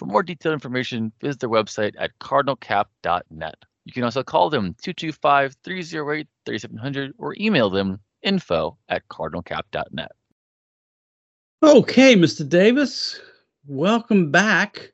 For 0.00 0.06
more 0.06 0.22
detailed 0.22 0.54
information, 0.54 1.12
visit 1.20 1.40
their 1.40 1.50
website 1.50 1.92
at 1.98 2.18
cardinalcap.net. 2.20 3.54
You 3.84 3.92
can 3.92 4.02
also 4.02 4.22
call 4.22 4.48
them 4.48 4.74
225 4.80 5.56
308 5.62 6.26
3700 6.46 7.12
or 7.18 7.36
email 7.38 7.68
them 7.68 8.00
info 8.22 8.78
at 8.88 9.06
cardinalcap.net. 9.08 10.12
Okay, 11.62 12.16
Mr. 12.16 12.48
Davis, 12.48 13.20
welcome 13.66 14.30
back 14.30 14.90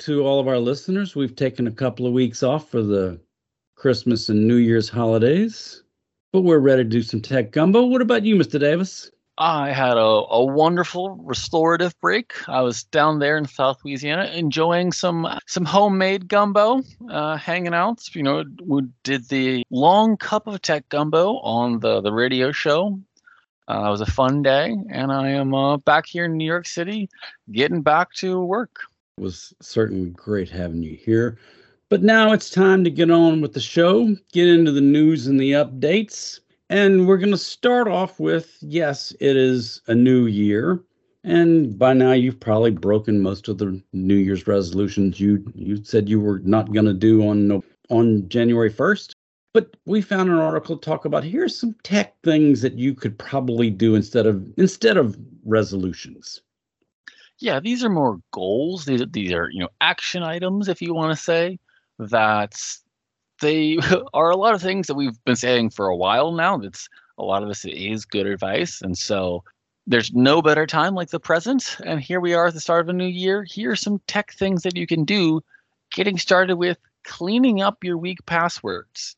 to 0.00 0.26
all 0.26 0.40
of 0.40 0.46
our 0.46 0.58
listeners. 0.58 1.16
We've 1.16 1.34
taken 1.34 1.66
a 1.66 1.72
couple 1.72 2.06
of 2.06 2.12
weeks 2.12 2.42
off 2.42 2.70
for 2.70 2.82
the 2.82 3.18
Christmas 3.76 4.28
and 4.28 4.46
New 4.46 4.56
Year's 4.56 4.90
holidays, 4.90 5.84
but 6.34 6.42
we're 6.42 6.58
ready 6.58 6.84
to 6.84 6.88
do 6.90 7.00
some 7.00 7.22
tech 7.22 7.50
gumbo. 7.50 7.86
What 7.86 8.02
about 8.02 8.26
you, 8.26 8.36
Mr. 8.36 8.60
Davis? 8.60 9.10
I 9.40 9.72
had 9.72 9.96
a, 9.96 10.00
a 10.00 10.44
wonderful 10.44 11.16
restorative 11.16 11.98
break. 12.02 12.34
I 12.46 12.60
was 12.60 12.84
down 12.84 13.20
there 13.20 13.38
in 13.38 13.46
South 13.46 13.78
Louisiana 13.82 14.26
enjoying 14.26 14.92
some 14.92 15.26
some 15.46 15.64
homemade 15.64 16.28
gumbo, 16.28 16.82
uh, 17.08 17.38
hanging 17.38 17.72
out. 17.72 18.14
You 18.14 18.22
know, 18.22 18.44
we 18.62 18.82
did 19.02 19.28
the 19.30 19.64
long 19.70 20.18
cup 20.18 20.46
of 20.46 20.60
tech 20.60 20.86
gumbo 20.90 21.38
on 21.38 21.80
the 21.80 22.02
the 22.02 22.12
radio 22.12 22.52
show. 22.52 23.00
Uh, 23.66 23.86
it 23.86 23.90
was 23.90 24.02
a 24.02 24.06
fun 24.06 24.42
day, 24.42 24.76
and 24.90 25.10
I 25.10 25.30
am 25.30 25.54
uh, 25.54 25.78
back 25.78 26.04
here 26.06 26.26
in 26.26 26.36
New 26.36 26.44
York 26.44 26.66
City, 26.66 27.08
getting 27.50 27.80
back 27.80 28.12
to 28.16 28.44
work. 28.44 28.80
It 29.16 29.22
was 29.22 29.54
certainly 29.62 30.10
great 30.10 30.50
having 30.50 30.82
you 30.82 30.96
here. 30.96 31.38
But 31.88 32.02
now 32.02 32.32
it's 32.32 32.50
time 32.50 32.84
to 32.84 32.90
get 32.90 33.10
on 33.10 33.40
with 33.40 33.54
the 33.54 33.60
show, 33.60 34.14
get 34.32 34.48
into 34.48 34.70
the 34.70 34.82
news 34.82 35.26
and 35.26 35.40
the 35.40 35.52
updates. 35.52 36.40
And 36.70 37.08
we're 37.08 37.18
going 37.18 37.32
to 37.32 37.36
start 37.36 37.88
off 37.88 38.20
with 38.20 38.56
yes, 38.60 39.12
it 39.18 39.36
is 39.36 39.82
a 39.88 39.94
new 39.94 40.26
year. 40.26 40.80
And 41.24 41.76
by 41.76 41.92
now 41.92 42.12
you've 42.12 42.38
probably 42.38 42.70
broken 42.70 43.20
most 43.20 43.48
of 43.48 43.58
the 43.58 43.82
New 43.92 44.14
Year's 44.14 44.46
resolutions 44.46 45.18
you 45.20 45.44
you 45.54 45.84
said 45.84 46.08
you 46.08 46.20
were 46.20 46.38
not 46.38 46.72
going 46.72 46.86
to 46.86 46.94
do 46.94 47.26
on 47.28 47.60
on 47.90 48.28
January 48.28 48.72
1st. 48.72 49.14
But 49.52 49.76
we 49.84 50.00
found 50.00 50.30
an 50.30 50.38
article 50.38 50.78
to 50.78 50.84
talk 50.88 51.04
about 51.04 51.24
here's 51.24 51.58
some 51.58 51.74
tech 51.82 52.14
things 52.22 52.62
that 52.62 52.74
you 52.74 52.94
could 52.94 53.18
probably 53.18 53.68
do 53.68 53.96
instead 53.96 54.26
of 54.26 54.48
instead 54.56 54.96
of 54.96 55.18
resolutions. 55.44 56.40
Yeah, 57.40 57.58
these 57.58 57.82
are 57.82 57.90
more 57.90 58.20
goals. 58.30 58.84
These, 58.84 59.02
these 59.10 59.32
are, 59.32 59.50
you 59.50 59.58
know, 59.58 59.70
action 59.80 60.22
items 60.22 60.68
if 60.68 60.80
you 60.80 60.94
want 60.94 61.16
to 61.16 61.22
say 61.22 61.58
that 61.98 62.54
they 63.40 63.78
are 64.14 64.30
a 64.30 64.36
lot 64.36 64.54
of 64.54 64.62
things 64.62 64.86
that 64.86 64.94
we've 64.94 65.22
been 65.24 65.36
saying 65.36 65.70
for 65.70 65.88
a 65.88 65.96
while 65.96 66.32
now. 66.32 66.58
That's 66.58 66.88
a 67.18 67.24
lot 67.24 67.42
of 67.42 67.48
this 67.48 67.64
is 67.64 68.04
good 68.04 68.26
advice. 68.26 68.80
And 68.80 68.96
so 68.96 69.42
there's 69.86 70.12
no 70.12 70.40
better 70.40 70.66
time 70.66 70.94
like 70.94 71.10
the 71.10 71.20
present. 71.20 71.76
And 71.84 72.00
here 72.00 72.20
we 72.20 72.34
are 72.34 72.46
at 72.46 72.54
the 72.54 72.60
start 72.60 72.82
of 72.82 72.88
a 72.88 72.92
new 72.92 73.06
year. 73.06 73.44
Here 73.44 73.72
are 73.72 73.76
some 73.76 74.00
tech 74.06 74.32
things 74.32 74.62
that 74.62 74.76
you 74.76 74.86
can 74.86 75.04
do, 75.04 75.42
getting 75.92 76.18
started 76.18 76.56
with 76.56 76.78
cleaning 77.04 77.60
up 77.60 77.82
your 77.82 77.98
weak 77.98 78.24
passwords. 78.26 79.16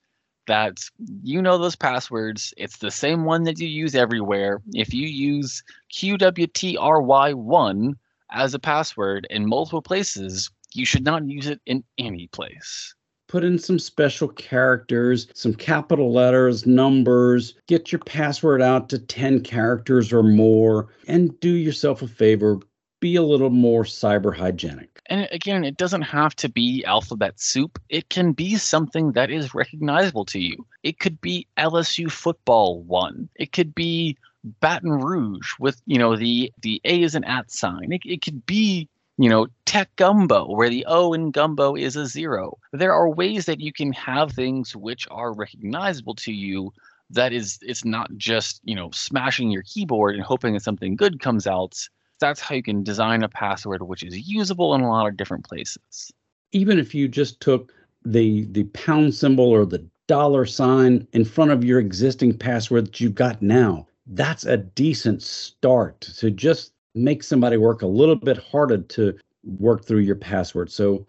That 0.49 0.81
you 1.23 1.41
know 1.41 1.57
those 1.57 1.77
passwords. 1.77 2.53
It's 2.57 2.79
the 2.79 2.91
same 2.91 3.25
one 3.25 3.45
that 3.45 3.61
you 3.61 3.69
use 3.69 3.95
everywhere. 3.95 4.61
If 4.75 4.93
you 4.93 5.07
use 5.07 5.63
QWERTY1 5.93 7.95
as 8.33 8.53
a 8.53 8.59
password 8.59 9.25
in 9.31 9.47
multiple 9.47 9.83
places, 9.83 10.51
you 10.75 10.85
should 10.85 11.05
not 11.05 11.29
use 11.29 11.47
it 11.47 11.61
in 11.67 11.85
any 11.97 12.27
place 12.27 12.97
put 13.33 13.45
in 13.45 13.59
some 13.59 13.79
special 13.79 14.29
characters, 14.29 15.27
some 15.33 15.55
capital 15.55 16.13
letters, 16.13 16.67
numbers, 16.67 17.55
get 17.67 17.91
your 17.91 17.99
password 18.01 18.61
out 18.61 18.91
to 18.91 18.99
10 18.99 19.43
characters 19.43 20.13
or 20.13 20.23
more, 20.23 20.89
and 21.09 21.41
do 21.41 21.49
yourself 21.49 22.03
a 22.03 22.07
favor. 22.07 22.61
Be 23.01 23.17
a 23.17 23.23
little 23.23 23.49
more 23.49 23.85
cyber 23.85 24.37
hygienic. 24.37 25.01
And 25.07 25.27
again, 25.33 25.65
it 25.65 25.79
doesn't 25.79 26.03
have 26.03 26.37
to 26.37 26.49
be 26.51 26.85
alphabet 26.85 27.41
soup. 27.41 27.81
It 27.89 28.11
can 28.11 28.33
be 28.33 28.57
something 28.57 29.13
that 29.13 29.31
is 29.31 29.55
recognizable 29.55 30.27
to 30.27 30.39
you. 30.39 30.67
It 30.83 31.01
could 31.01 31.19
be 31.23 31.47
LSU 31.57 32.13
football 32.13 32.83
one. 32.83 33.31
It 33.37 33.53
could 33.53 33.75
be 33.75 34.19
Baton 34.61 34.91
Rouge 34.91 35.55
with, 35.59 35.81
you 35.87 35.99
know, 35.99 36.17
the 36.17 36.53
the 36.61 36.83
A 36.85 37.03
is 37.03 37.15
an 37.15 37.25
at 37.25 37.51
sign. 37.51 37.93
It, 37.93 38.03
it 38.05 38.23
could 38.23 38.45
be 38.45 38.89
you 39.23 39.29
know, 39.29 39.47
tech 39.67 39.95
gumbo, 39.95 40.53
where 40.53 40.69
the 40.69 40.85
O 40.89 41.13
in 41.13 41.31
gumbo 41.31 41.77
is 41.77 41.95
a 41.95 42.07
zero. 42.07 42.59
There 42.73 42.93
are 42.93 43.09
ways 43.09 43.47
that 43.47 43.61
you 43.61 43.73
can 43.73 43.93
have 43.93 44.33
things 44.33 44.75
which 44.75 45.07
are 45.13 45.33
recognizable 45.33 46.17
to 46.17 46.33
you 46.33 46.73
that 47.11 47.33
is 47.33 47.61
it's 47.63 47.85
not 47.85 48.11
just, 48.17 48.61
you 48.65 48.75
know, 48.75 48.91
smashing 48.91 49.53
your 49.53 49.63
keyboard 49.63 50.17
and 50.17 50.25
hoping 50.25 50.55
that 50.55 50.65
something 50.65 50.97
good 50.97 51.21
comes 51.21 51.47
out. 51.47 51.79
That's 52.19 52.41
how 52.41 52.57
you 52.57 52.65
can 52.65 52.83
design 52.83 53.23
a 53.23 53.29
password 53.29 53.83
which 53.83 54.03
is 54.03 54.29
usable 54.29 54.75
in 54.75 54.81
a 54.81 54.89
lot 54.89 55.07
of 55.07 55.17
different 55.17 55.45
places. 55.45 56.11
Even 56.51 56.81
if 56.81 56.93
you 56.93 57.07
just 57.07 57.41
took 57.41 57.73
the 58.05 58.47
the 58.47 58.65
pound 58.75 59.15
symbol 59.15 59.49
or 59.49 59.65
the 59.65 59.87
dollar 60.09 60.45
sign 60.47 61.07
in 61.13 61.25
front 61.25 61.53
of 61.53 61.63
your 61.63 61.79
existing 61.79 62.37
password 62.37 62.87
that 62.87 63.01
you've 63.01 63.15
got 63.15 63.41
now, 63.41 63.87
that's 64.09 64.45
a 64.45 64.57
decent 64.57 65.23
start 65.23 66.01
to 66.01 66.29
just 66.29 66.73
make 66.95 67.23
somebody 67.23 67.57
work 67.57 67.83
a 67.83 67.87
little 67.87 68.17
bit 68.17 68.39
harder 68.39 68.79
to 68.79 69.17
work 69.45 69.85
through 69.85 70.01
your 70.01 70.17
password. 70.17 70.71
So 70.71 71.07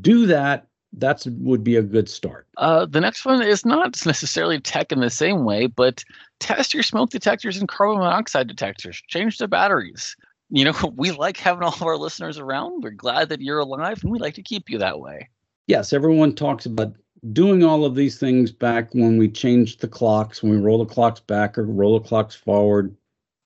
do 0.00 0.26
that. 0.26 0.66
That 0.92 1.26
would 1.40 1.62
be 1.62 1.76
a 1.76 1.82
good 1.82 2.08
start. 2.08 2.46
Uh, 2.56 2.86
the 2.86 3.00
next 3.00 3.24
one 3.24 3.42
is 3.42 3.66
not 3.66 4.06
necessarily 4.06 4.60
tech 4.60 4.92
in 4.92 5.00
the 5.00 5.10
same 5.10 5.44
way, 5.44 5.66
but 5.66 6.02
test 6.40 6.72
your 6.72 6.82
smoke 6.82 7.10
detectors 7.10 7.58
and 7.58 7.68
carbon 7.68 7.98
monoxide 7.98 8.46
detectors. 8.46 9.02
Change 9.08 9.36
the 9.38 9.48
batteries. 9.48 10.16
You 10.48 10.64
know, 10.64 10.74
we 10.96 11.10
like 11.10 11.36
having 11.36 11.64
all 11.64 11.74
of 11.74 11.82
our 11.82 11.98
listeners 11.98 12.38
around. 12.38 12.82
We're 12.82 12.90
glad 12.90 13.28
that 13.28 13.42
you're 13.42 13.58
alive, 13.58 14.02
and 14.02 14.10
we 14.10 14.18
like 14.18 14.34
to 14.34 14.42
keep 14.42 14.70
you 14.70 14.78
that 14.78 15.00
way. 15.00 15.28
Yes, 15.66 15.92
everyone 15.92 16.34
talks 16.34 16.64
about 16.64 16.94
doing 17.32 17.64
all 17.64 17.84
of 17.84 17.94
these 17.94 18.18
things 18.18 18.52
back 18.52 18.94
when 18.94 19.18
we 19.18 19.28
changed 19.28 19.80
the 19.80 19.88
clocks, 19.88 20.42
when 20.42 20.52
we 20.52 20.58
roll 20.58 20.78
the 20.78 20.92
clocks 20.92 21.20
back 21.20 21.58
or 21.58 21.64
roll 21.64 21.98
the 21.98 22.08
clocks 22.08 22.36
forward. 22.36 22.96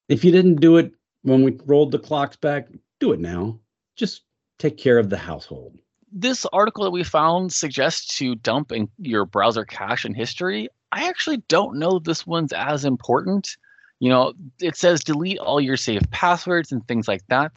If 0.09 0.25
you 0.25 0.31
didn't 0.31 0.57
do 0.57 0.77
it 0.77 0.93
when 1.23 1.43
we 1.43 1.59
rolled 1.67 1.93
the 1.93 1.99
clocks 1.99 2.37
back, 2.37 2.69
do 2.99 3.13
it 3.13 3.21
now. 3.21 3.59
Just 3.97 4.23
take 4.59 4.77
care 4.77 4.99
of 4.99 5.11
the 5.11 5.19
household. 5.19 5.79
This 6.13 6.45
article 6.53 6.85
that 6.85 6.91
we 6.91 7.05
found 7.05 7.53
suggests 7.53 8.19
to 8.19 8.35
dump 8.35 8.73
in 8.73 8.89
your 8.99 9.25
browser 9.25 9.65
cache 9.65 10.05
and 10.05 10.17
history. 10.17 10.69
I 10.93 11.09
actually 11.09 11.39
don't 11.49 11.79
know 11.79 11.99
this 11.99 12.27
one's 12.27 12.53
as 12.53 12.85
important. 12.85 13.57
You 14.01 14.09
know, 14.09 14.33
it 14.61 14.77
says 14.77 15.05
delete 15.05 15.39
all 15.39 15.61
your 15.61 15.77
saved 15.77 16.11
passwords 16.11 16.73
and 16.73 16.87
things 16.87 17.07
like 17.07 17.27
that. 17.29 17.53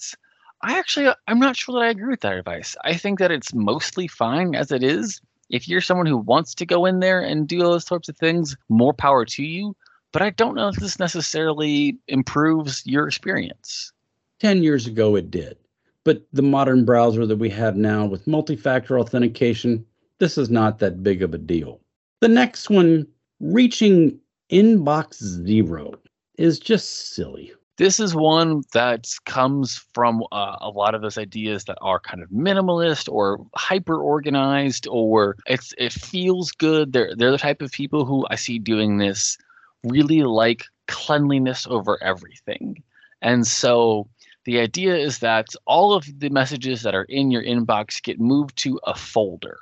I 0.61 0.77
actually, 0.77 1.13
I'm 1.27 1.39
not 1.39 1.57
sure 1.57 1.73
that 1.73 1.85
I 1.85 1.89
agree 1.89 2.09
with 2.09 2.21
that 2.21 2.37
advice. 2.37 2.75
I 2.83 2.93
think 2.95 3.19
that 3.19 3.31
it's 3.31 3.53
mostly 3.53 4.07
fine 4.07 4.55
as 4.55 4.71
it 4.71 4.83
is. 4.83 5.19
If 5.49 5.67
you're 5.67 5.81
someone 5.81 6.05
who 6.05 6.17
wants 6.17 6.53
to 6.55 6.65
go 6.65 6.85
in 6.85 6.99
there 6.99 7.19
and 7.19 7.47
do 7.47 7.59
those 7.59 7.85
sorts 7.85 8.07
of 8.07 8.17
things, 8.17 8.55
more 8.69 8.93
power 8.93 9.25
to 9.25 9.43
you. 9.43 9.75
But 10.13 10.21
I 10.21 10.29
don't 10.29 10.55
know 10.55 10.69
if 10.69 10.75
this 10.75 10.99
necessarily 10.99 11.97
improves 12.07 12.85
your 12.85 13.07
experience. 13.07 13.91
10 14.39 14.61
years 14.61 14.85
ago, 14.85 15.15
it 15.15 15.31
did. 15.31 15.57
But 16.05 16.23
the 16.31 16.43
modern 16.43 16.85
browser 16.85 17.25
that 17.25 17.37
we 17.37 17.49
have 17.49 17.75
now 17.75 18.05
with 18.05 18.27
multi 18.27 18.55
factor 18.55 18.99
authentication, 18.99 19.85
this 20.19 20.37
is 20.37 20.49
not 20.49 20.79
that 20.79 21.01
big 21.01 21.23
of 21.23 21.33
a 21.33 21.37
deal. 21.37 21.81
The 22.21 22.27
next 22.27 22.69
one, 22.69 23.07
reaching 23.39 24.19
inbox 24.51 25.15
zero, 25.15 25.93
is 26.37 26.59
just 26.59 27.13
silly. 27.15 27.51
This 27.77 27.99
is 27.99 28.13
one 28.13 28.61
that 28.73 29.07
comes 29.25 29.83
from 29.95 30.23
uh, 30.31 30.57
a 30.61 30.69
lot 30.69 30.93
of 30.93 31.01
those 31.01 31.17
ideas 31.17 31.63
that 31.63 31.77
are 31.81 31.99
kind 31.99 32.21
of 32.21 32.29
minimalist 32.29 33.11
or 33.11 33.43
hyper 33.55 33.99
organized, 33.99 34.87
or 34.87 35.37
it's 35.47 35.73
it 35.79 35.91
feels 35.91 36.51
good. 36.51 36.93
They're 36.93 37.15
they're 37.15 37.31
the 37.31 37.37
type 37.39 37.63
of 37.63 37.71
people 37.71 38.05
who 38.05 38.27
I 38.29 38.35
see 38.35 38.59
doing 38.59 38.97
this 38.99 39.39
really 39.83 40.23
like 40.23 40.63
cleanliness 40.87 41.67
over 41.67 42.01
everything, 42.03 42.83
and 43.21 43.45
so 43.47 44.07
the 44.45 44.59
idea 44.59 44.95
is 44.95 45.19
that 45.19 45.47
all 45.65 45.93
of 45.93 46.05
the 46.19 46.29
messages 46.29 46.81
that 46.81 46.95
are 46.95 47.05
in 47.05 47.31
your 47.31 47.43
inbox 47.43 48.01
get 48.01 48.19
moved 48.19 48.57
to 48.57 48.79
a 48.83 48.95
folder. 48.95 49.57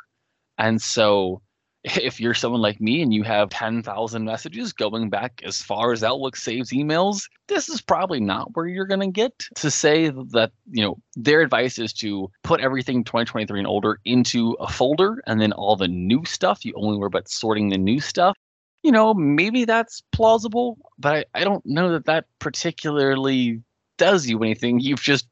And 0.58 0.82
so 0.82 1.42
if 1.84 2.20
you're 2.20 2.34
someone 2.34 2.62
like 2.62 2.80
me 2.80 3.02
and 3.02 3.14
you 3.14 3.24
have 3.24 3.50
10,000 3.50 4.24
messages 4.24 4.74
going 4.74 5.10
back 5.10 5.42
as 5.44 5.62
far 5.62 5.92
as 5.92 6.04
Outlook 6.04 6.36
saves 6.36 6.72
emails, 6.72 7.28
this 7.48 7.70
is 7.70 7.82
probably 7.82 8.20
not 8.20 8.56
where 8.56 8.68
you're 8.68 8.86
going 8.86 9.00
to 9.00 9.08
get 9.08 9.34
to 9.56 9.72
say 9.72 10.10
that, 10.10 10.52
you 10.70 10.84
know, 10.84 10.98
their 11.16 11.42
advice 11.42 11.80
is 11.80 11.94
to 11.94 12.30
put 12.44 12.62
everything 12.62 13.04
2023 13.04 13.60
and 13.60 13.68
older 13.68 14.00
into 14.06 14.54
a 14.60 14.72
folder 14.72 15.24
and 15.26 15.42
then 15.42 15.54
all 15.54 15.76
the 15.76 15.88
new 15.88 16.24
stuff, 16.26 16.64
you 16.64 16.74
only 16.76 16.98
worry 16.98 17.08
about 17.08 17.30
sorting 17.30 17.70
the 17.70 17.78
new 17.78 18.00
stuff. 18.00 18.38
You 18.84 18.92
know, 18.92 19.14
maybe 19.14 19.66
that's 19.66 20.02
plausible, 20.12 20.78
but 20.98 21.28
I, 21.34 21.42
I 21.42 21.44
don't 21.44 21.66
know 21.66 21.92
that 21.92 22.06
that 22.06 22.26
particularly 22.40 23.62
does 23.98 24.28
you 24.28 24.42
anything. 24.42 24.80
You've 24.80 25.02
just 25.02 25.28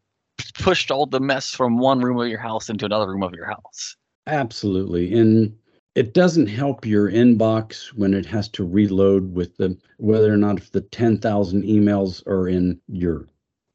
pushed 0.55 0.91
all 0.91 1.05
the 1.05 1.19
mess 1.19 1.51
from 1.51 1.77
one 1.77 2.01
room 2.01 2.19
of 2.19 2.27
your 2.27 2.39
house 2.39 2.69
into 2.69 2.85
another 2.85 3.07
room 3.07 3.23
of 3.23 3.33
your 3.33 3.47
house. 3.47 3.95
Absolutely. 4.27 5.17
And 5.17 5.55
it 5.95 6.13
doesn't 6.13 6.47
help 6.47 6.85
your 6.85 7.11
inbox 7.11 7.87
when 7.87 8.13
it 8.13 8.25
has 8.27 8.47
to 8.49 8.65
reload 8.65 9.33
with 9.33 9.57
the 9.57 9.77
whether 9.97 10.31
or 10.31 10.37
not 10.37 10.57
if 10.57 10.71
the 10.71 10.81
10,000 10.81 11.63
emails 11.63 12.25
are 12.27 12.47
in 12.47 12.79
your 12.87 13.27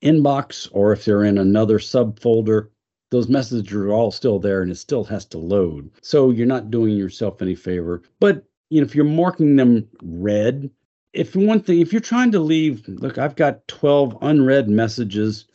inbox 0.03 0.69
or 0.73 0.93
if 0.93 1.05
they're 1.05 1.25
in 1.25 1.39
another 1.39 1.79
subfolder 1.79 2.69
those 3.11 3.29
messages 3.29 3.73
are 3.73 3.93
all 3.93 4.11
still 4.11 4.39
there 4.39 4.63
and 4.63 4.71
it 4.71 4.77
still 4.77 5.05
has 5.05 5.25
to 5.25 5.39
load 5.39 5.91
so 6.03 6.31
you're 6.31 6.47
not 6.47 6.71
doing 6.71 6.97
yourself 6.97 7.43
any 7.43 7.55
favor 7.55 8.03
but 8.21 8.45
you 8.71 8.81
know 8.81 8.85
if 8.85 8.95
you're 8.95 9.05
marking 9.05 9.57
them 9.57 9.89
red 10.03 10.71
if 11.15 11.37
one 11.37 11.61
thing, 11.61 11.81
if 11.81 11.93
you're 11.93 12.01
trying 12.01 12.33
to 12.33 12.41
leave, 12.41 12.87
look, 12.89 13.19
I've 13.19 13.37
got 13.37 13.67
12 13.69 14.19
unread 14.21 14.69
messages 14.69 15.47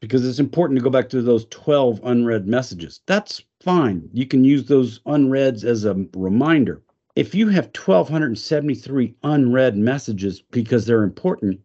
because 0.00 0.28
it's 0.28 0.38
important 0.38 0.78
to 0.78 0.84
go 0.84 0.90
back 0.90 1.08
to 1.08 1.22
those 1.22 1.46
12 1.46 2.00
unread 2.04 2.46
messages. 2.46 3.00
That's 3.06 3.42
fine. 3.60 4.08
You 4.12 4.26
can 4.26 4.44
use 4.44 4.66
those 4.66 5.00
unreads 5.06 5.64
as 5.64 5.86
a 5.86 6.06
reminder. 6.14 6.82
If 7.16 7.34
you 7.34 7.48
have 7.48 7.70
1,273 7.74 9.14
unread 9.22 9.78
messages 9.78 10.42
because 10.50 10.84
they're 10.84 11.02
important, 11.02 11.62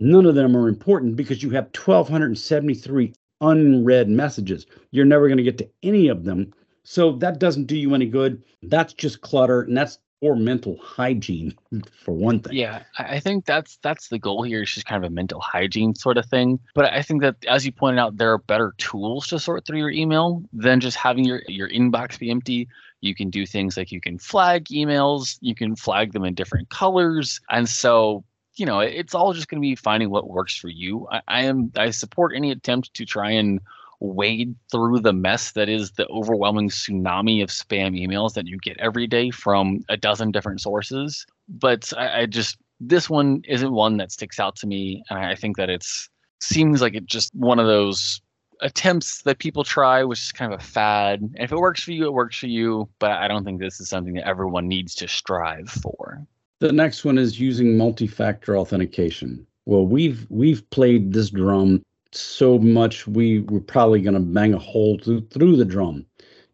none 0.00 0.24
of 0.24 0.34
them 0.34 0.56
are 0.56 0.66
important 0.66 1.14
because 1.14 1.42
you 1.42 1.50
have 1.50 1.64
1,273 1.76 3.12
unread 3.42 4.08
messages. 4.08 4.66
You're 4.92 5.04
never 5.04 5.28
going 5.28 5.36
to 5.36 5.44
get 5.44 5.58
to 5.58 5.68
any 5.82 6.08
of 6.08 6.24
them. 6.24 6.54
So 6.84 7.12
that 7.16 7.38
doesn't 7.38 7.66
do 7.66 7.76
you 7.76 7.94
any 7.94 8.06
good. 8.06 8.42
That's 8.62 8.94
just 8.94 9.20
clutter 9.20 9.60
and 9.60 9.76
that's 9.76 9.98
or 10.24 10.34
mental 10.34 10.78
hygiene 10.78 11.54
for 12.02 12.14
one 12.14 12.40
thing. 12.40 12.54
Yeah, 12.54 12.84
I 12.98 13.20
think 13.20 13.44
that's 13.44 13.76
that's 13.82 14.08
the 14.08 14.18
goal 14.18 14.42
here. 14.42 14.62
It's 14.62 14.72
just 14.72 14.86
kind 14.86 15.04
of 15.04 15.06
a 15.06 15.12
mental 15.12 15.38
hygiene 15.38 15.94
sort 15.94 16.16
of 16.16 16.24
thing. 16.24 16.58
But 16.74 16.86
I 16.86 17.02
think 17.02 17.20
that 17.20 17.36
as 17.46 17.66
you 17.66 17.72
pointed 17.72 18.00
out, 18.00 18.16
there 18.16 18.32
are 18.32 18.38
better 18.38 18.72
tools 18.78 19.26
to 19.26 19.38
sort 19.38 19.66
through 19.66 19.80
your 19.80 19.90
email 19.90 20.42
than 20.54 20.80
just 20.80 20.96
having 20.96 21.26
your 21.26 21.42
your 21.46 21.68
inbox 21.68 22.18
be 22.18 22.30
empty. 22.30 22.68
You 23.02 23.14
can 23.14 23.28
do 23.28 23.44
things 23.44 23.76
like 23.76 23.92
you 23.92 24.00
can 24.00 24.16
flag 24.16 24.64
emails, 24.68 25.36
you 25.42 25.54
can 25.54 25.76
flag 25.76 26.14
them 26.14 26.24
in 26.24 26.32
different 26.32 26.70
colors, 26.70 27.42
and 27.50 27.68
so 27.68 28.24
you 28.54 28.64
know 28.64 28.80
it's 28.80 29.14
all 29.14 29.34
just 29.34 29.48
going 29.48 29.60
to 29.60 29.66
be 29.66 29.76
finding 29.76 30.08
what 30.08 30.30
works 30.30 30.56
for 30.56 30.68
you. 30.68 31.06
I, 31.10 31.20
I 31.28 31.44
am 31.44 31.70
I 31.76 31.90
support 31.90 32.32
any 32.34 32.50
attempt 32.50 32.94
to 32.94 33.04
try 33.04 33.30
and 33.32 33.60
wade 34.00 34.54
through 34.70 35.00
the 35.00 35.12
mess 35.12 35.52
that 35.52 35.68
is 35.68 35.92
the 35.92 36.06
overwhelming 36.08 36.68
tsunami 36.68 37.42
of 37.42 37.50
spam 37.50 37.98
emails 37.98 38.34
that 38.34 38.46
you 38.46 38.58
get 38.58 38.76
every 38.78 39.06
day 39.06 39.30
from 39.30 39.80
a 39.88 39.96
dozen 39.96 40.30
different 40.30 40.60
sources. 40.60 41.26
But 41.48 41.92
I, 41.96 42.22
I 42.22 42.26
just 42.26 42.58
this 42.80 43.08
one 43.08 43.42
isn't 43.48 43.72
one 43.72 43.96
that 43.98 44.12
sticks 44.12 44.38
out 44.38 44.56
to 44.56 44.66
me, 44.66 45.02
and 45.10 45.18
I 45.18 45.34
think 45.34 45.56
that 45.56 45.70
it's 45.70 46.08
seems 46.40 46.80
like 46.80 46.94
it 46.94 47.06
just 47.06 47.34
one 47.34 47.58
of 47.58 47.66
those 47.66 48.20
attempts 48.60 49.22
that 49.22 49.38
people 49.38 49.64
try, 49.64 50.04
which 50.04 50.20
is 50.20 50.32
kind 50.32 50.52
of 50.52 50.60
a 50.60 50.62
fad. 50.62 51.20
And 51.20 51.36
if 51.38 51.52
it 51.52 51.56
works 51.56 51.82
for 51.82 51.92
you, 51.92 52.06
it 52.06 52.12
works 52.12 52.38
for 52.38 52.46
you. 52.46 52.88
But 52.98 53.12
I 53.12 53.28
don't 53.28 53.44
think 53.44 53.60
this 53.60 53.80
is 53.80 53.88
something 53.88 54.14
that 54.14 54.26
everyone 54.26 54.68
needs 54.68 54.94
to 54.96 55.08
strive 55.08 55.68
for. 55.68 56.24
The 56.60 56.72
next 56.72 57.04
one 57.04 57.18
is 57.18 57.40
using 57.40 57.76
multi-factor 57.76 58.56
authentication. 58.56 59.46
Well, 59.66 59.86
we've 59.86 60.26
we've 60.30 60.68
played 60.70 61.12
this 61.12 61.30
drum 61.30 61.82
so 62.16 62.58
much 62.58 63.06
we 63.06 63.40
we're 63.40 63.60
probably 63.60 64.00
going 64.00 64.14
to 64.14 64.20
bang 64.20 64.54
a 64.54 64.58
hole 64.58 64.98
through, 64.98 65.26
through 65.28 65.56
the 65.56 65.64
drum. 65.64 66.06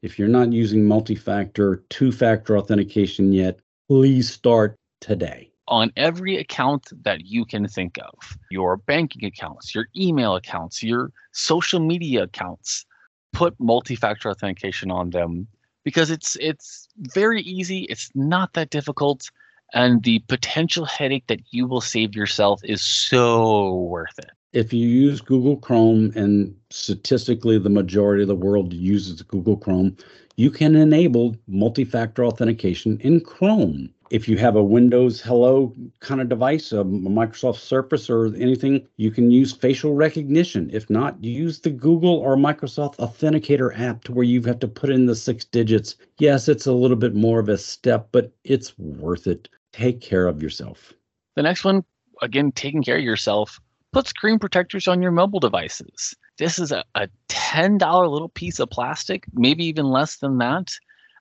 If 0.02 0.18
you're 0.18 0.28
not 0.28 0.52
using 0.52 0.86
multi-factor, 0.86 1.84
two-factor 1.90 2.56
authentication 2.56 3.32
yet, 3.32 3.60
please 3.88 4.32
start 4.32 4.76
today. 5.00 5.50
On 5.68 5.92
every 5.96 6.38
account 6.38 6.88
that 7.04 7.26
you 7.26 7.44
can 7.44 7.68
think 7.68 7.98
of, 7.98 8.38
your 8.50 8.78
banking 8.78 9.24
accounts, 9.24 9.74
your 9.74 9.86
email 9.96 10.34
accounts, 10.36 10.82
your 10.82 11.12
social 11.32 11.80
media 11.80 12.24
accounts, 12.24 12.86
put 13.32 13.54
multi-factor 13.60 14.30
authentication 14.30 14.90
on 14.90 15.10
them 15.10 15.46
because 15.84 16.10
it's 16.10 16.36
it's 16.40 16.88
very 16.96 17.42
easy, 17.42 17.82
it's 17.84 18.10
not 18.14 18.54
that 18.54 18.70
difficult, 18.70 19.30
and 19.72 20.02
the 20.02 20.18
potential 20.28 20.84
headache 20.84 21.26
that 21.28 21.40
you 21.50 21.66
will 21.66 21.80
save 21.80 22.16
yourself 22.16 22.60
is 22.64 22.82
so 22.82 23.74
worth 23.74 24.18
it 24.18 24.30
if 24.52 24.72
you 24.72 24.86
use 24.86 25.20
Google 25.20 25.56
Chrome, 25.56 26.12
and 26.16 26.54
statistically 26.70 27.58
the 27.58 27.70
majority 27.70 28.22
of 28.22 28.28
the 28.28 28.34
world 28.34 28.72
uses 28.72 29.22
Google 29.22 29.56
Chrome, 29.56 29.96
you 30.36 30.50
can 30.50 30.74
enable 30.74 31.36
multi 31.46 31.84
factor 31.84 32.24
authentication 32.24 32.98
in 33.00 33.20
Chrome. 33.20 33.90
If 34.10 34.28
you 34.28 34.38
have 34.38 34.56
a 34.56 34.62
Windows 34.62 35.20
Hello 35.20 35.72
kind 36.00 36.20
of 36.20 36.28
device, 36.28 36.72
a 36.72 36.82
Microsoft 36.82 37.58
Surface 37.58 38.10
or 38.10 38.34
anything, 38.34 38.88
you 38.96 39.12
can 39.12 39.30
use 39.30 39.52
facial 39.52 39.94
recognition. 39.94 40.68
If 40.72 40.90
not, 40.90 41.22
use 41.22 41.60
the 41.60 41.70
Google 41.70 42.16
or 42.16 42.34
Microsoft 42.34 42.96
Authenticator 42.96 43.78
app 43.78 44.02
to 44.04 44.12
where 44.12 44.24
you 44.24 44.42
have 44.42 44.58
to 44.60 44.68
put 44.68 44.90
in 44.90 45.06
the 45.06 45.14
six 45.14 45.44
digits. 45.44 45.94
Yes, 46.18 46.48
it's 46.48 46.66
a 46.66 46.72
little 46.72 46.96
bit 46.96 47.14
more 47.14 47.38
of 47.38 47.48
a 47.48 47.56
step, 47.56 48.08
but 48.10 48.32
it's 48.42 48.76
worth 48.78 49.28
it. 49.28 49.48
Take 49.72 50.00
care 50.00 50.26
of 50.26 50.42
yourself. 50.42 50.92
The 51.36 51.42
next 51.42 51.62
one, 51.62 51.84
again, 52.20 52.50
taking 52.50 52.82
care 52.82 52.96
of 52.96 53.04
yourself 53.04 53.60
put 53.92 54.06
screen 54.06 54.38
protectors 54.38 54.88
on 54.88 55.02
your 55.02 55.12
mobile 55.12 55.40
devices. 55.40 56.14
This 56.38 56.58
is 56.58 56.72
a, 56.72 56.84
a 56.94 57.08
$10 57.28 58.10
little 58.10 58.28
piece 58.28 58.58
of 58.60 58.70
plastic, 58.70 59.24
maybe 59.32 59.64
even 59.66 59.86
less 59.86 60.16
than 60.16 60.38
that. 60.38 60.72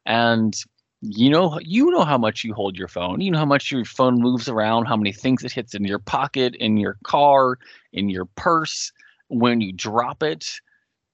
And 0.05 0.55
you 1.01 1.29
know 1.29 1.57
you 1.61 1.89
know 1.91 2.03
how 2.03 2.17
much 2.17 2.43
you 2.43 2.53
hold 2.53 2.77
your 2.77 2.87
phone 2.87 3.21
you 3.21 3.31
know 3.31 3.39
how 3.39 3.45
much 3.45 3.71
your 3.71 3.85
phone 3.85 4.19
moves 4.19 4.49
around 4.49 4.85
how 4.85 4.97
many 4.97 5.13
things 5.13 5.43
it 5.43 5.51
hits 5.51 5.73
in 5.73 5.85
your 5.85 5.99
pocket 5.99 6.55
in 6.55 6.75
your 6.75 6.97
car 7.03 7.57
in 7.93 8.09
your 8.09 8.25
purse 8.25 8.91
when 9.29 9.61
you 9.61 9.71
drop 9.71 10.21
it 10.21 10.59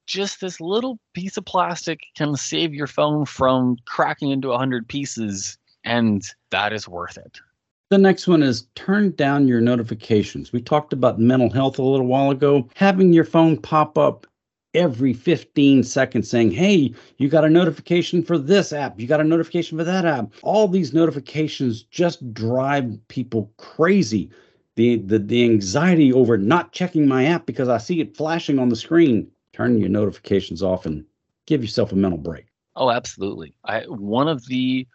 just 0.08 0.42
this 0.42 0.60
little 0.60 1.00
piece 1.14 1.38
of 1.38 1.46
plastic 1.46 2.00
can 2.16 2.36
save 2.36 2.74
your 2.74 2.88
phone 2.88 3.26
from 3.26 3.78
cracking 3.86 4.32
into 4.32 4.48
a 4.48 4.52
100 4.52 4.88
pieces 4.88 5.58
and 5.84 6.24
that 6.50 6.74
is 6.74 6.88
worth 6.88 7.18
it 7.18 7.40
the 7.89 7.98
next 7.98 8.27
one 8.27 8.42
is 8.42 8.68
turn 8.75 9.12
down 9.12 9.48
your 9.48 9.62
notifications. 9.62 10.51
We 10.51 10.62
talked 10.62 10.94
about 10.94 11.20
mental 11.20 11.51
health 11.51 11.77
a 11.77 11.84
little 11.84 12.08
while 12.08 12.32
ago. 12.32 12.68
Having 12.75 13.13
your 13.13 13.24
phone 13.24 13.58
pop 13.58 13.98
up 13.98 14.25
every 14.74 15.13
15 15.13 15.84
seconds 15.84 16.30
saying, 16.30 16.51
Hey, 16.51 16.94
you 17.18 17.30
got 17.30 17.46
a 17.46 17.50
notification 17.50 18.24
for 18.24 18.38
this 18.38 18.74
app, 18.74 19.00
you 19.00 19.08
got 19.08 19.22
a 19.22 19.24
notification 19.24 19.77
for 19.77 19.84
that 19.84 20.06
app. 20.06 20.32
All 20.42 20.68
these 20.68 20.94
notifications 20.94 21.84
just 21.84 22.34
drive 22.34 22.98
people 23.08 23.51
crazy. 23.58 24.30
The, 24.75 24.98
the, 24.98 25.20
the 25.20 25.44
anxiety 25.46 26.12
over 26.12 26.38
not 26.38 26.74
checking 26.74 27.08
my 27.08 27.25
app 27.25 27.46
because 27.46 27.70
I 27.70 27.77
see 27.77 28.01
it 28.01 28.18
flashing 28.18 28.60
on 28.60 28.68
the 28.68 28.75
screen. 28.75 29.32
Turn 29.54 29.80
your 29.80 29.88
notifications 29.88 30.62
off 30.62 30.86
and 30.86 31.06
give 31.46 31.62
yourself 31.62 31.94
a 31.94 31.96
mental 31.96 32.18
break. 32.18 32.48
Oh, 32.75 32.92
absolutely. 32.92 33.56
I 33.63 33.84
one 33.84 34.27
of 34.27 34.46
the 34.48 34.86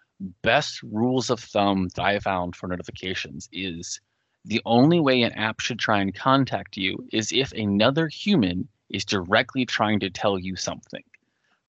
best 0.43 0.83
rules 0.83 1.31
of 1.31 1.41
thumb 1.41 1.89
that 1.95 2.05
I 2.05 2.19
found 2.19 2.57
for 2.57 2.69
notifications 2.69 3.49
is 3.53 4.00
the 4.45 4.62
only 4.65 5.00
way 5.00 5.23
an 5.23 5.33
app 5.33 5.61
should 5.61 5.79
try 5.79 6.00
and 6.00 6.15
contact 6.15 6.77
you 6.77 7.07
is 7.12 7.33
if 7.33 7.53
another 7.53 8.09
human 8.09 8.69
is 8.89 9.05
directly 9.05 9.67
trying 9.67 10.00
to 10.00 10.11
tell 10.11 10.39
you 10.39 10.57
something. 10.57 11.05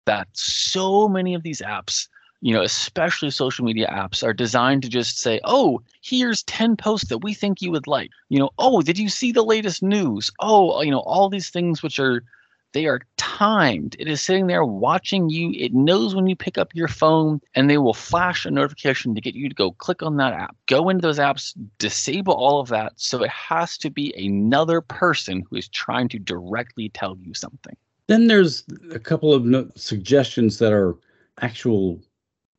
That 0.07 0.29
so 0.33 1.09
many 1.09 1.35
of 1.35 1.43
these 1.43 1.63
apps 1.63 2.09
you 2.45 2.53
know, 2.53 2.61
especially 2.61 3.31
social 3.31 3.65
media 3.65 3.89
apps, 3.91 4.23
are 4.23 4.35
designed 4.35 4.83
to 4.83 4.89
just 4.91 5.17
say, 5.17 5.41
oh, 5.45 5.81
here's 6.03 6.43
10 6.43 6.77
posts 6.77 7.09
that 7.09 7.25
we 7.25 7.33
think 7.33 7.63
you 7.63 7.71
would 7.71 7.87
like. 7.87 8.11
You 8.29 8.39
know, 8.39 8.51
oh, 8.59 8.83
did 8.83 8.99
you 8.99 9.09
see 9.09 9.33
the 9.33 9.43
latest 9.43 9.83
news? 9.83 10.31
Oh, 10.41 10.83
you 10.83 10.91
know, 10.91 11.01
all 11.01 11.31
these 11.31 11.49
things 11.49 11.83
which 11.83 11.99
are, 11.99 12.23
they 12.75 12.87
are 12.87 13.01
timed. 13.17 13.97
It 13.99 14.09
is 14.09 14.21
sitting 14.21 14.49
there 14.49 14.65
watching 14.65 15.31
you. 15.31 15.53
It 15.53 15.73
knows 15.73 16.15
when 16.15 16.27
you 16.27 16.37
pick 16.37 16.59
up 16.59 16.75
your 16.75 16.89
phone 16.89 17.41
and 17.55 17.71
they 17.71 17.79
will 17.79 17.95
flash 17.95 18.45
a 18.45 18.51
notification 18.51 19.15
to 19.15 19.21
get 19.21 19.35
you 19.35 19.49
to 19.49 19.55
go 19.55 19.71
click 19.71 20.03
on 20.03 20.17
that 20.19 20.35
app. 20.35 20.57
Go 20.67 20.89
into 20.91 21.01
those 21.03 21.19
apps, 21.19 21.57
disable 21.79 22.35
all 22.35 22.61
of 22.61 22.69
that. 22.69 22.93
So 22.97 23.23
it 23.23 23.31
has 23.31 23.79
to 23.79 23.91
be 23.91 24.13
another 24.17 24.81
person 24.81 25.45
who 25.49 25.57
is 25.57 25.69
trying 25.69 26.09
to 26.11 26.19
directly 26.19 26.91
tell 26.91 27.17
you 27.23 27.33
something. 27.33 27.77
Then 28.09 28.27
there's 28.27 28.65
a 28.91 28.99
couple 28.99 29.33
of 29.33 29.45
no- 29.47 29.71
suggestions 29.77 30.59
that 30.59 30.73
are 30.73 30.97
actual 31.41 32.03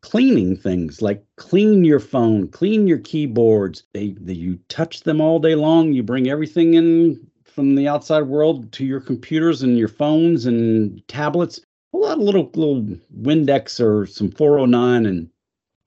cleaning 0.01 0.55
things 0.55 1.01
like 1.01 1.25
clean 1.35 1.83
your 1.83 1.99
phone, 1.99 2.47
clean 2.47 2.87
your 2.87 2.99
keyboards. 2.99 3.83
They, 3.93 4.15
they 4.19 4.33
you 4.33 4.59
touch 4.69 5.01
them 5.01 5.19
all 5.19 5.39
day 5.39 5.55
long. 5.55 5.93
You 5.93 6.03
bring 6.03 6.29
everything 6.29 6.75
in 6.75 7.27
from 7.55 7.75
the 7.75 7.87
outside 7.87 8.23
world 8.23 8.71
to 8.73 8.85
your 8.85 8.99
computers 8.99 9.61
and 9.61 9.77
your 9.77 9.87
phones 9.87 10.45
and 10.45 11.01
tablets. 11.07 11.61
A 11.93 11.97
lot 11.97 12.17
of 12.17 12.23
little 12.23 12.51
little 12.53 12.83
Windex 13.21 13.79
or 13.79 14.05
some 14.05 14.29
409 14.29 15.05
and 15.05 15.29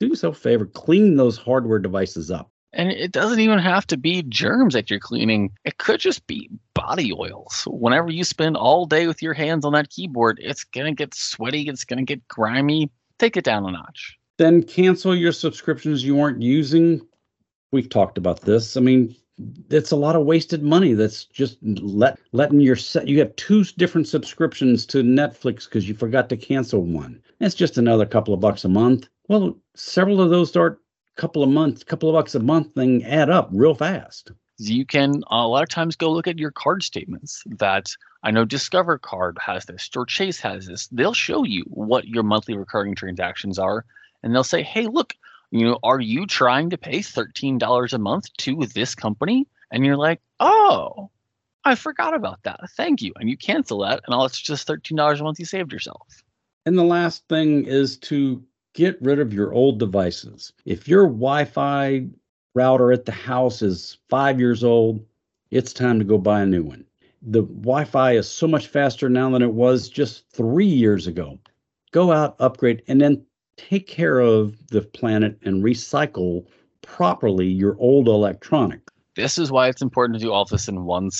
do 0.00 0.06
yourself 0.06 0.37
a 0.37 0.40
favor, 0.40 0.66
clean 0.66 1.16
those 1.16 1.37
hardware 1.37 1.78
devices 1.78 2.30
up. 2.30 2.50
And 2.72 2.90
it 2.90 3.12
doesn't 3.12 3.40
even 3.40 3.58
have 3.58 3.87
to 3.88 3.96
be 3.96 4.22
germs 4.22 4.75
that 4.75 4.90
you're 4.90 5.00
cleaning. 5.00 5.50
It 5.64 5.78
could 5.78 6.00
just 6.00 6.26
be 6.26 6.50
body 6.75 7.12
oils. 7.12 7.64
Whenever 7.66 8.10
you 8.10 8.25
spend 8.25 8.56
all 8.56 8.87
day 8.87 9.06
with 9.06 9.22
your 9.22 9.34
hands 9.34 9.64
on 9.64 9.72
that 9.72 9.90
keyboard, 9.90 10.38
it's 10.42 10.64
going 10.64 10.87
to 10.87 10.94
get 10.94 11.14
sweaty, 11.14 11.68
it's 11.68 11.84
going 11.84 11.98
to 11.98 12.04
get 12.04 12.26
grimy 12.28 12.90
take 13.18 13.37
it 13.37 13.44
down 13.44 13.66
a 13.66 13.72
notch. 13.72 14.18
Then 14.38 14.62
cancel 14.62 15.14
your 15.16 15.32
subscriptions 15.32 16.04
you 16.04 16.20
aren't 16.20 16.42
using. 16.42 17.06
We've 17.70 17.88
talked 17.88 18.18
about 18.18 18.42
this. 18.42 18.76
I 18.76 18.80
mean, 18.80 19.14
it's 19.70 19.90
a 19.90 19.96
lot 19.96 20.16
of 20.16 20.25
wasted 20.25 20.62
money 20.62 20.94
that's 20.94 21.25
just 21.26 21.58
let 21.62 22.18
letting 22.32 22.60
your 22.60 22.76
set 22.76 23.06
you 23.06 23.18
have 23.20 23.34
two 23.37 23.64
different 23.64 24.08
subscriptions 24.08 24.84
to 24.87 25.02
Netflix 25.02 25.64
because 25.64 25.88
you 25.88 25.94
forgot 25.94 26.28
to 26.30 26.37
cancel 26.37 26.82
one. 26.82 27.22
It's 27.40 27.54
just 27.54 27.78
another 27.78 28.06
couple 28.06 28.34
of 28.34 28.40
bucks 28.40 28.64
a 28.64 28.68
month. 28.68 29.08
Well, 29.28 29.56
several 29.75 30.20
of 30.20 30.30
those 30.30 30.48
start 30.48 30.80
couple 31.16 31.42
of 31.42 31.50
months, 31.50 31.84
couple 31.84 32.08
of 32.08 32.14
bucks 32.14 32.34
a 32.34 32.40
month 32.40 32.75
thing 32.75 33.04
add 33.04 33.28
up 33.28 33.50
real 33.52 33.75
fast. 33.75 34.32
You 34.58 34.84
can 34.84 35.22
a 35.30 35.46
lot 35.46 35.62
of 35.62 35.68
times 35.68 35.94
go 35.94 36.10
look 36.10 36.26
at 36.26 36.38
your 36.38 36.50
card 36.50 36.82
statements 36.82 37.44
that 37.58 37.90
I 38.22 38.30
know 38.30 38.44
Discover 38.44 38.98
Card 38.98 39.38
has 39.40 39.66
this, 39.66 39.88
or 39.94 40.04
Chase 40.06 40.40
has 40.40 40.66
this. 40.66 40.88
They'll 40.88 41.14
show 41.14 41.44
you 41.44 41.64
what 41.68 42.08
your 42.08 42.25
monthly 42.25 42.56
recurring 42.56 42.96
transactions 42.96 43.58
are, 43.58 43.84
and 44.22 44.34
they'll 44.34 44.42
say, 44.42 44.62
"Hey, 44.62 44.87
look, 44.87 45.14
you 45.50 45.64
know, 45.64 45.78
are 45.83 46.00
you 46.00 46.26
trying 46.26 46.71
to 46.71 46.78
pay 46.78 47.02
thirteen 47.02 47.59
dollars 47.59 47.93
a 47.93 47.99
month 47.99 48.26
to 48.38 48.67
this 48.75 48.95
company?" 48.95 49.47
And 49.71 49.85
you're 49.85 49.97
like, 49.97 50.21
"Oh, 50.40 51.11
I 51.64 51.75
forgot 51.75 52.14
about 52.14 52.43
that. 52.45 52.61
Thank 52.76 53.02
you." 53.02 53.12
And 53.17 53.28
you 53.28 53.37
cancel 53.37 53.81
that, 53.81 54.00
and 54.07 54.14
all 54.14 54.25
it's 54.25 54.40
just 54.40 54.67
thirteen 54.67 54.97
dollars 54.97 55.21
a 55.21 55.25
month 55.25 55.38
you 55.38 55.45
saved 55.45 55.73
yourself. 55.73 56.23
And 56.67 56.76
the 56.76 56.85
last 56.85 57.26
thing 57.28 57.64
is 57.64 57.97
to 57.99 58.43
get 58.75 59.00
rid 59.00 59.19
of 59.19 59.33
your 59.33 59.52
old 59.52 59.78
devices. 59.78 60.52
If 60.64 60.87
your 60.87 61.05
Wi-Fi 61.05 62.07
router 62.55 62.93
at 62.93 63.05
the 63.05 63.12
house 63.12 63.62
is 63.62 63.99
five 64.09 64.38
years 64.38 64.62
old, 64.62 65.05
it's 65.50 65.73
time 65.73 65.99
to 65.99 66.05
go 66.05 66.19
buy 66.19 66.43
a 66.43 66.47
new 66.47 66.62
one 66.62 66.85
the 67.23 67.43
Wi-Fi 67.43 68.12
is 68.12 68.28
so 68.28 68.47
much 68.47 68.69
faster 68.69 69.09
now 69.09 69.31
than 69.31 69.43
it 69.43 69.52
was 69.52 69.88
just 69.88 70.28
three 70.31 70.67
years 70.67 71.07
ago. 71.07 71.38
Go 71.90 72.12
out, 72.12 72.37
upgrade, 72.38 72.83
and 72.88 73.00
then 73.00 73.25
take 73.58 73.86
care 73.86 74.20
of 74.20 74.56
the 74.68 74.80
planet 74.80 75.38
and 75.42 75.62
recycle 75.62 76.46
properly 76.82 77.46
your 77.46 77.76
old 77.78 78.08
electronic. 78.08 78.80
This 79.16 79.36
is 79.36 79.52
why 79.52 79.68
it's 79.68 79.82
important 79.82 80.18
to 80.18 80.24
do 80.24 80.32
all 80.32 80.44
this 80.44 80.68
in 80.68 80.84
one 80.84 81.10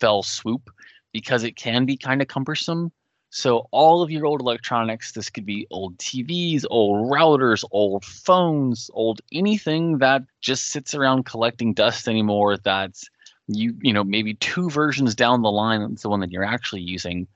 fell 0.00 0.22
swoop 0.22 0.70
because 1.12 1.44
it 1.44 1.56
can 1.56 1.84
be 1.84 1.96
kind 1.96 2.20
of 2.20 2.28
cumbersome. 2.28 2.90
So 3.30 3.68
all 3.70 4.02
of 4.02 4.10
your 4.10 4.26
old 4.26 4.40
electronics, 4.40 5.12
this 5.12 5.28
could 5.28 5.44
be 5.44 5.66
old 5.70 5.98
TVs, 5.98 6.64
old 6.70 7.10
routers, 7.10 7.64
old 7.70 8.04
phones, 8.04 8.90
old 8.94 9.20
anything 9.32 9.98
that 9.98 10.22
just 10.40 10.68
sits 10.68 10.94
around 10.94 11.26
collecting 11.26 11.74
dust 11.74 12.08
anymore 12.08 12.56
that's 12.56 13.08
you 13.46 13.74
you 13.82 13.92
know 13.92 14.04
maybe 14.04 14.34
two 14.34 14.70
versions 14.70 15.14
down 15.14 15.42
the 15.42 15.50
line 15.50 15.82
it's 15.82 16.02
the 16.02 16.08
one 16.08 16.20
that 16.20 16.30
you're 16.30 16.44
actually 16.44 16.80
using 16.80 17.26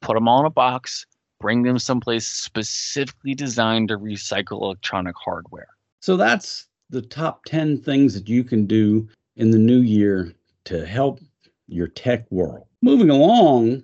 put 0.00 0.14
them 0.14 0.28
all 0.28 0.40
in 0.40 0.46
a 0.46 0.50
box 0.50 1.06
bring 1.40 1.62
them 1.62 1.78
someplace 1.78 2.26
specifically 2.26 3.34
designed 3.34 3.88
to 3.88 3.98
recycle 3.98 4.62
electronic 4.62 5.16
hardware. 5.16 5.68
So 6.00 6.16
that's 6.16 6.68
the 6.90 7.02
top 7.02 7.44
10 7.46 7.78
things 7.78 8.14
that 8.14 8.28
you 8.28 8.44
can 8.44 8.66
do 8.66 9.08
in 9.36 9.50
the 9.50 9.58
new 9.58 9.80
year 9.80 10.32
to 10.64 10.86
help 10.86 11.20
your 11.68 11.88
tech 11.88 12.30
world. 12.30 12.66
Moving 12.82 13.10
along 13.10 13.82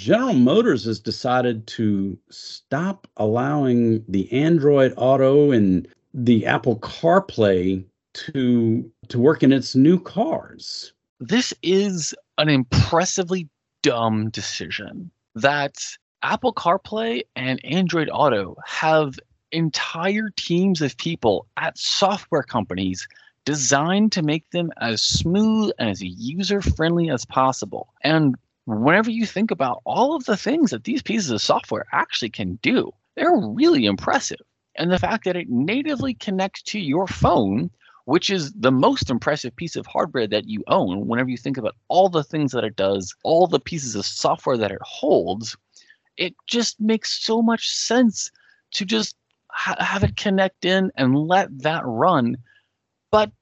General 0.00 0.32
Motors 0.32 0.86
has 0.86 0.98
decided 0.98 1.66
to 1.66 2.18
stop 2.30 3.06
allowing 3.18 4.02
the 4.08 4.32
Android 4.32 4.94
Auto 4.96 5.50
and 5.50 5.86
the 6.14 6.46
Apple 6.46 6.78
CarPlay 6.78 7.84
to 8.14 8.90
to 9.08 9.18
work 9.18 9.42
in 9.42 9.52
its 9.52 9.76
new 9.76 10.00
cars. 10.00 10.94
This 11.20 11.52
is 11.62 12.14
an 12.38 12.48
impressively 12.48 13.46
dumb 13.82 14.30
decision 14.30 15.10
that 15.34 15.76
Apple 16.22 16.52
CarPlay 16.52 17.22
and 17.34 17.64
Android 17.64 18.10
Auto 18.12 18.56
have 18.66 19.18
entire 19.52 20.30
teams 20.36 20.82
of 20.82 20.96
people 20.96 21.46
at 21.56 21.78
software 21.78 22.42
companies 22.42 23.08
designed 23.44 24.12
to 24.12 24.22
make 24.22 24.48
them 24.50 24.70
as 24.80 25.02
smooth 25.02 25.72
and 25.78 25.88
as 25.88 26.02
user 26.02 26.60
friendly 26.60 27.10
as 27.10 27.24
possible. 27.24 27.94
And 28.04 28.36
whenever 28.66 29.10
you 29.10 29.26
think 29.26 29.50
about 29.50 29.80
all 29.84 30.14
of 30.14 30.24
the 30.26 30.36
things 30.36 30.70
that 30.70 30.84
these 30.84 31.02
pieces 31.02 31.30
of 31.30 31.40
software 31.40 31.86
actually 31.92 32.30
can 32.30 32.56
do, 32.62 32.92
they're 33.16 33.36
really 33.36 33.86
impressive. 33.86 34.40
And 34.76 34.92
the 34.92 34.98
fact 34.98 35.24
that 35.24 35.36
it 35.36 35.48
natively 35.48 36.14
connects 36.14 36.62
to 36.64 36.78
your 36.78 37.06
phone 37.06 37.70
which 38.10 38.28
is 38.28 38.52
the 38.54 38.72
most 38.72 39.08
impressive 39.08 39.54
piece 39.54 39.76
of 39.76 39.86
hardware 39.86 40.26
that 40.26 40.48
you 40.48 40.64
own 40.66 41.06
whenever 41.06 41.30
you 41.30 41.36
think 41.36 41.56
about 41.56 41.76
all 41.86 42.08
the 42.08 42.24
things 42.24 42.50
that 42.50 42.64
it 42.64 42.74
does, 42.74 43.14
all 43.22 43.46
the 43.46 43.60
pieces 43.60 43.94
of 43.94 44.04
software 44.04 44.56
that 44.56 44.72
it 44.72 44.82
holds. 44.82 45.56
It 46.20 46.34
just 46.46 46.80
makes 46.80 47.24
so 47.24 47.42
much 47.42 47.68
sense 47.68 48.30
to 48.72 48.84
just 48.84 49.16
ha- 49.50 49.82
have 49.82 50.04
it 50.04 50.16
connect 50.16 50.64
in 50.64 50.92
and 50.96 51.16
let 51.16 51.48
that 51.62 51.82
run. 51.84 52.36
But 53.10 53.32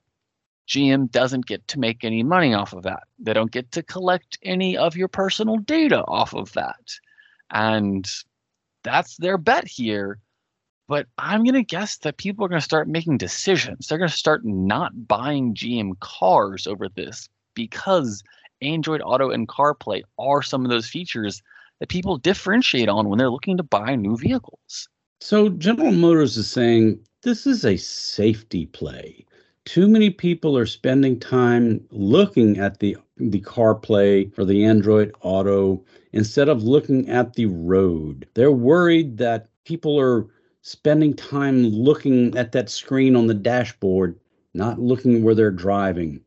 GM 0.69 1.11
doesn't 1.11 1.47
get 1.47 1.67
to 1.69 1.79
make 1.79 2.05
any 2.05 2.23
money 2.23 2.55
off 2.55 2.73
of 2.73 2.85
that. 2.85 3.03
They 3.19 3.33
don't 3.33 3.51
get 3.51 3.73
to 3.73 3.83
collect 3.83 4.39
any 4.43 4.77
of 4.77 4.97
your 4.97 5.09
personal 5.09 5.57
data 5.59 6.05
off 6.07 6.35
of 6.35 6.53
that. 6.53 6.81
And 7.51 8.09
that's 8.83 9.17
their 9.17 9.37
bet 9.39 9.67
here 9.67 10.19
but 10.89 11.07
I'm 11.19 11.45
going 11.45 11.55
to 11.55 11.63
guess 11.63 11.99
that 11.99 12.17
people 12.17 12.45
are 12.45 12.49
going 12.49 12.61
to 12.61 12.65
start 12.65 12.89
making 12.89 13.19
decisions. 13.19 13.87
They're 13.87 13.99
going 13.99 14.11
to 14.11 14.17
start 14.17 14.45
not 14.45 15.07
buying 15.07 15.55
GM 15.55 16.01
cars 16.01 16.67
over 16.67 16.89
this 16.89 17.29
because 17.55 18.23
Android 18.63 19.03
Auto 19.05 19.31
and 19.31 19.47
CarPlay 19.47 20.03
are 20.19 20.43
some 20.43 20.65
of 20.65 20.71
those 20.71 20.89
features 20.89 21.43
that 21.81 21.89
people 21.89 22.17
differentiate 22.19 22.89
on 22.89 23.09
when 23.09 23.19
they're 23.19 23.31
looking 23.31 23.57
to 23.57 23.63
buy 23.63 23.95
new 23.95 24.17
vehicles. 24.17 24.89
So 25.21 25.49
General 25.49 25.93
Motors 25.93 26.37
is 26.37 26.51
saying 26.51 27.01
this 27.23 27.47
is 27.47 27.65
a 27.65 27.77
safety 27.77 28.67
play. 28.67 29.27
Too 29.65 29.89
many 29.89 30.11
people 30.11 30.57
are 30.57 30.67
spending 30.67 31.19
time 31.19 31.85
looking 31.91 32.59
at 32.59 32.79
the 32.79 32.97
the 33.17 33.41
CarPlay 33.41 34.33
or 34.39 34.45
the 34.45 34.65
Android 34.65 35.13
Auto 35.23 35.85
instead 36.13 36.49
of 36.49 36.63
looking 36.63 37.09
at 37.09 37.35
the 37.35 37.47
road. 37.47 38.29
They're 38.35 38.53
worried 38.53 39.19
that 39.19 39.49
people 39.65 39.99
are 39.99 40.29
spending 40.63 41.15
time 41.15 41.65
looking 41.65 42.37
at 42.39 42.53
that 42.53 42.71
screen 42.71 43.17
on 43.17 43.27
the 43.27 43.35
dashboard, 43.35 44.19
not 44.55 44.79
looking 44.79 45.23
where 45.23 45.35
they're 45.35 45.51
driving. 45.51 46.21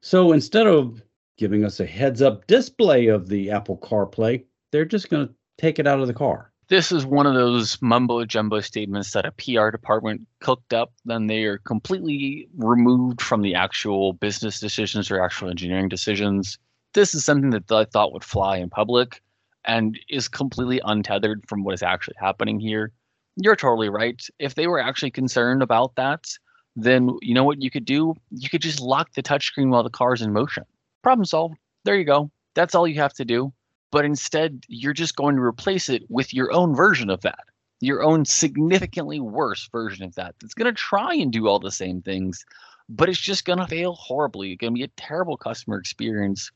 So 0.00 0.32
instead 0.32 0.66
of 0.66 1.02
giving 1.38 1.64
us 1.64 1.80
a 1.80 1.86
heads 1.86 2.22
up 2.22 2.46
display 2.46 3.06
of 3.06 3.28
the 3.28 3.50
Apple 3.50 3.78
CarPlay, 3.78 4.44
they're 4.70 4.84
just 4.84 5.10
going 5.10 5.28
to 5.28 5.34
take 5.58 5.78
it 5.78 5.86
out 5.86 6.00
of 6.00 6.06
the 6.06 6.14
car. 6.14 6.52
This 6.68 6.90
is 6.90 7.06
one 7.06 7.26
of 7.26 7.34
those 7.34 7.80
mumbo 7.80 8.24
jumbo 8.24 8.60
statements 8.60 9.12
that 9.12 9.24
a 9.24 9.32
PR 9.32 9.70
department 9.70 10.26
cooked 10.40 10.74
up, 10.74 10.92
then 11.04 11.28
they 11.28 11.44
are 11.44 11.58
completely 11.58 12.48
removed 12.56 13.22
from 13.22 13.42
the 13.42 13.54
actual 13.54 14.14
business 14.14 14.58
decisions 14.58 15.10
or 15.10 15.22
actual 15.22 15.48
engineering 15.48 15.88
decisions. 15.88 16.58
This 16.92 17.14
is 17.14 17.24
something 17.24 17.50
that 17.50 17.70
I 17.70 17.84
thought 17.84 18.12
would 18.12 18.24
fly 18.24 18.56
in 18.56 18.68
public 18.68 19.22
and 19.64 19.98
is 20.08 20.26
completely 20.26 20.80
untethered 20.84 21.44
from 21.48 21.62
what 21.62 21.74
is 21.74 21.82
actually 21.82 22.16
happening 22.18 22.58
here 22.58 22.92
you're 23.36 23.56
totally 23.56 23.88
right. 23.88 24.26
If 24.38 24.54
they 24.54 24.66
were 24.66 24.80
actually 24.80 25.10
concerned 25.10 25.62
about 25.62 25.94
that, 25.96 26.26
then 26.74 27.16
you 27.22 27.34
know 27.34 27.44
what 27.44 27.62
you 27.62 27.70
could 27.70 27.84
do? 27.84 28.14
You 28.30 28.48
could 28.48 28.62
just 28.62 28.80
lock 28.80 29.12
the 29.12 29.22
touchscreen 29.22 29.68
while 29.68 29.82
the 29.82 29.90
car's 29.90 30.22
in 30.22 30.32
motion. 30.32 30.64
Problem 31.02 31.24
solved. 31.24 31.56
There 31.84 31.96
you 31.96 32.04
go. 32.04 32.30
That's 32.54 32.74
all 32.74 32.88
you 32.88 33.00
have 33.00 33.12
to 33.14 33.24
do. 33.24 33.52
But 33.90 34.04
instead, 34.04 34.64
you're 34.68 34.92
just 34.92 35.16
going 35.16 35.36
to 35.36 35.42
replace 35.42 35.88
it 35.88 36.02
with 36.08 36.34
your 36.34 36.52
own 36.52 36.74
version 36.74 37.08
of 37.10 37.20
that. 37.22 37.44
your 37.80 38.02
own 38.02 38.24
significantly 38.24 39.20
worse 39.20 39.68
version 39.70 40.04
of 40.04 40.14
that 40.14 40.34
that's 40.40 40.54
going 40.54 40.72
to 40.72 40.80
try 40.80 41.14
and 41.14 41.32
do 41.32 41.46
all 41.46 41.58
the 41.58 41.70
same 41.70 42.00
things, 42.00 42.44
but 42.88 43.08
it's 43.08 43.20
just 43.20 43.44
going 43.44 43.58
to 43.58 43.66
fail 43.66 43.94
horribly. 43.94 44.52
It's 44.52 44.60
going 44.60 44.72
to 44.72 44.78
be 44.78 44.84
a 44.84 44.88
terrible 44.96 45.36
customer 45.36 45.78
experience. 45.78 46.50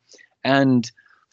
And 0.45 0.91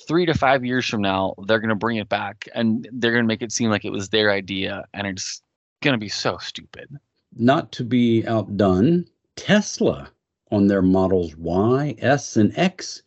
three 0.07 0.25
to 0.25 0.33
five 0.33 0.65
years 0.65 0.85
from 0.85 1.01
now, 1.01 1.33
they're 1.45 1.59
going 1.59 1.69
to 1.69 1.75
bring 1.75 1.97
it 1.97 2.09
back 2.09 2.47
and 2.53 2.87
they're 2.91 3.11
going 3.13 3.23
to 3.23 3.27
make 3.27 3.41
it 3.41 3.51
seem 3.51 3.69
like 3.69 3.85
it 3.85 3.91
was 3.91 4.09
their 4.09 4.31
idea. 4.31 4.85
And 4.93 5.07
it's 5.07 5.41
going 5.81 5.93
to 5.93 5.99
be 5.99 6.09
so 6.09 6.37
stupid. 6.37 6.89
Not 7.35 7.71
to 7.73 7.83
be 7.83 8.25
outdone, 8.27 9.05
Tesla 9.35 10.09
on 10.51 10.67
their 10.67 10.81
models 10.81 11.35
Y, 11.37 11.95
S, 11.99 12.37
and 12.37 12.57
X 12.57 13.03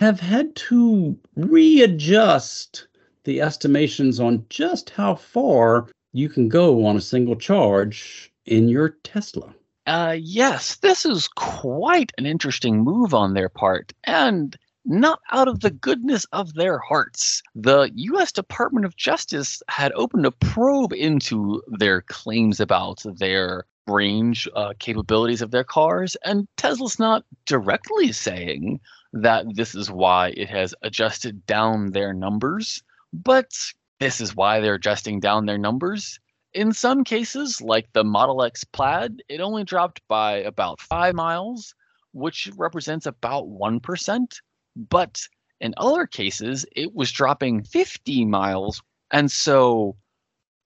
have 0.00 0.18
had 0.18 0.56
to 0.56 1.14
readjust 1.36 2.88
the 3.24 3.42
estimations 3.42 4.18
on 4.18 4.42
just 4.48 4.88
how 4.88 5.14
far 5.14 5.88
you 6.12 6.26
can 6.26 6.48
go 6.48 6.86
on 6.86 6.96
a 6.96 7.02
single 7.02 7.36
charge 7.36 8.32
in 8.46 8.66
your 8.66 8.88
Tesla. 9.04 9.54
Uh, 9.86 10.16
yes, 10.18 10.76
this 10.76 11.04
is 11.04 11.28
quite 11.28 12.12
an 12.16 12.24
interesting 12.24 12.82
move 12.82 13.12
on 13.12 13.34
their 13.34 13.50
part, 13.50 13.92
and 14.04 14.56
not 14.86 15.20
out 15.32 15.48
of 15.48 15.60
the 15.60 15.70
goodness 15.70 16.24
of 16.32 16.54
their 16.54 16.78
hearts. 16.78 17.42
The 17.54 17.90
U.S. 17.94 18.32
Department 18.32 18.86
of 18.86 18.96
Justice 18.96 19.62
had 19.68 19.92
opened 19.92 20.24
a 20.24 20.30
probe 20.30 20.94
into 20.94 21.62
their 21.78 22.00
claims 22.00 22.58
about 22.58 23.04
their 23.18 23.66
range 23.86 24.48
uh, 24.56 24.72
capabilities 24.78 25.42
of 25.42 25.50
their 25.50 25.64
cars, 25.64 26.16
and 26.24 26.48
Tesla's 26.56 26.98
not 26.98 27.26
directly 27.44 28.12
saying 28.12 28.80
that 29.12 29.46
this 29.54 29.74
is 29.74 29.90
why 29.90 30.32
it 30.36 30.48
has 30.48 30.74
adjusted 30.82 31.44
down 31.46 31.92
their 31.92 32.12
numbers, 32.12 32.82
but 33.12 33.52
this 33.98 34.20
is 34.20 34.36
why 34.36 34.60
they're 34.60 34.74
adjusting 34.74 35.20
down 35.20 35.46
their 35.46 35.58
numbers. 35.58 36.18
In 36.54 36.72
some 36.72 37.04
cases, 37.04 37.60
like 37.60 37.92
the 37.92 38.04
Model 38.04 38.42
X 38.42 38.64
Plaid, 38.64 39.22
it 39.28 39.40
only 39.40 39.64
dropped 39.64 40.00
by 40.08 40.36
about 40.38 40.80
five 40.80 41.14
miles, 41.14 41.74
which 42.12 42.50
represents 42.56 43.06
about 43.06 43.46
1%. 43.46 44.40
But 44.76 45.20
in 45.60 45.74
other 45.76 46.06
cases, 46.06 46.64
it 46.74 46.94
was 46.94 47.12
dropping 47.12 47.64
50 47.64 48.24
miles. 48.24 48.82
And 49.12 49.30
so 49.30 49.96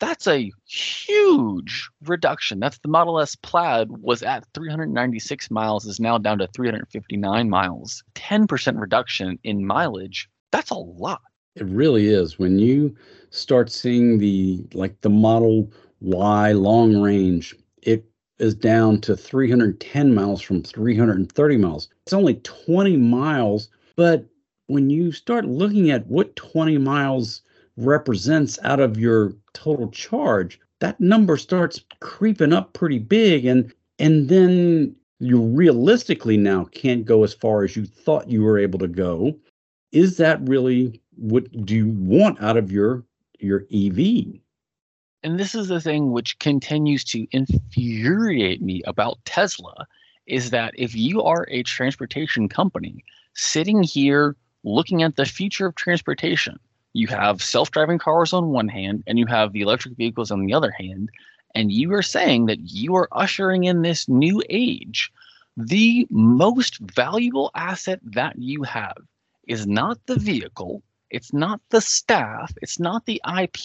that's 0.00 0.26
a 0.26 0.50
huge 0.66 1.88
reduction. 2.04 2.60
That's 2.60 2.78
the 2.78 2.88
Model 2.88 3.20
S 3.20 3.36
Plaid 3.36 3.90
was 3.90 4.22
at 4.22 4.44
396 4.54 5.50
miles, 5.50 5.86
is 5.86 6.00
now 6.00 6.18
down 6.18 6.38
to 6.38 6.46
359 6.48 7.48
miles. 7.48 8.02
10% 8.14 8.80
reduction 8.80 9.38
in 9.44 9.66
mileage. 9.66 10.28
That's 10.50 10.70
a 10.70 10.76
lot. 10.76 11.22
It 11.56 11.66
really 11.66 12.08
is. 12.08 12.38
When 12.38 12.58
you 12.58 12.94
start 13.30 13.70
seeing 13.70 14.18
the 14.18 14.66
like 14.74 15.00
the 15.02 15.10
Model 15.10 15.70
Y 16.00 16.52
long 16.52 17.00
range, 17.00 17.54
it 17.82 18.04
is 18.38 18.54
down 18.54 19.00
to 19.02 19.16
310 19.16 20.14
miles 20.14 20.42
from 20.42 20.62
330 20.62 21.56
miles. 21.58 21.88
It's 22.02 22.12
only 22.12 22.34
20 22.42 22.96
miles, 22.96 23.68
but 23.94 24.26
when 24.66 24.90
you 24.90 25.12
start 25.12 25.44
looking 25.44 25.90
at 25.90 26.06
what 26.08 26.34
20 26.34 26.78
miles 26.78 27.42
represents 27.76 28.58
out 28.62 28.80
of 28.80 28.98
your 28.98 29.34
total 29.52 29.88
charge, 29.90 30.60
that 30.80 31.00
number 31.00 31.36
starts 31.36 31.84
creeping 32.00 32.52
up 32.52 32.72
pretty 32.72 32.98
big 32.98 33.44
and 33.46 33.72
and 33.98 34.28
then 34.28 34.94
you 35.20 35.40
realistically 35.40 36.36
now 36.36 36.64
can't 36.72 37.04
go 37.04 37.22
as 37.22 37.32
far 37.32 37.62
as 37.62 37.76
you 37.76 37.86
thought 37.86 38.28
you 38.28 38.42
were 38.42 38.58
able 38.58 38.78
to 38.80 38.88
go. 38.88 39.36
Is 39.92 40.16
that 40.16 40.46
really 40.48 41.00
what 41.16 41.50
do 41.64 41.74
you 41.74 41.88
want 41.88 42.42
out 42.42 42.56
of 42.56 42.72
your 42.72 43.04
your 43.38 43.64
EV? 43.72 44.40
And 45.22 45.40
this 45.40 45.54
is 45.54 45.68
the 45.68 45.80
thing 45.80 46.12
which 46.12 46.38
continues 46.38 47.02
to 47.04 47.26
infuriate 47.30 48.60
me 48.60 48.82
about 48.86 49.24
Tesla 49.24 49.86
is 50.26 50.50
that 50.50 50.74
if 50.76 50.94
you 50.94 51.22
are 51.22 51.46
a 51.50 51.62
transportation 51.62 52.48
company 52.48 53.04
sitting 53.34 53.82
here 53.82 54.36
looking 54.64 55.02
at 55.02 55.16
the 55.16 55.24
future 55.24 55.66
of 55.66 55.74
transportation, 55.74 56.58
you 56.94 57.08
have 57.08 57.42
self-driving 57.42 57.98
cars 57.98 58.32
on 58.32 58.48
one 58.48 58.68
hand 58.68 59.02
and 59.06 59.18
you 59.18 59.26
have 59.26 59.52
the 59.52 59.60
electric 59.60 59.96
vehicles 59.96 60.30
on 60.30 60.46
the 60.46 60.54
other 60.54 60.70
hand 60.70 61.10
and 61.54 61.72
you 61.72 61.92
are 61.92 62.02
saying 62.02 62.46
that 62.46 62.60
you 62.60 62.94
are 62.94 63.08
ushering 63.12 63.64
in 63.64 63.82
this 63.82 64.08
new 64.08 64.42
age. 64.48 65.12
The 65.56 66.06
most 66.10 66.78
valuable 66.78 67.50
asset 67.54 68.00
that 68.02 68.38
you 68.38 68.62
have 68.62 68.96
is 69.46 69.66
not 69.66 69.98
the 70.06 70.18
vehicle 70.18 70.82
it's 71.10 71.32
not 71.32 71.60
the 71.70 71.80
staff 71.80 72.52
it's 72.62 72.80
not 72.80 73.06
the 73.06 73.20
ip 73.40 73.56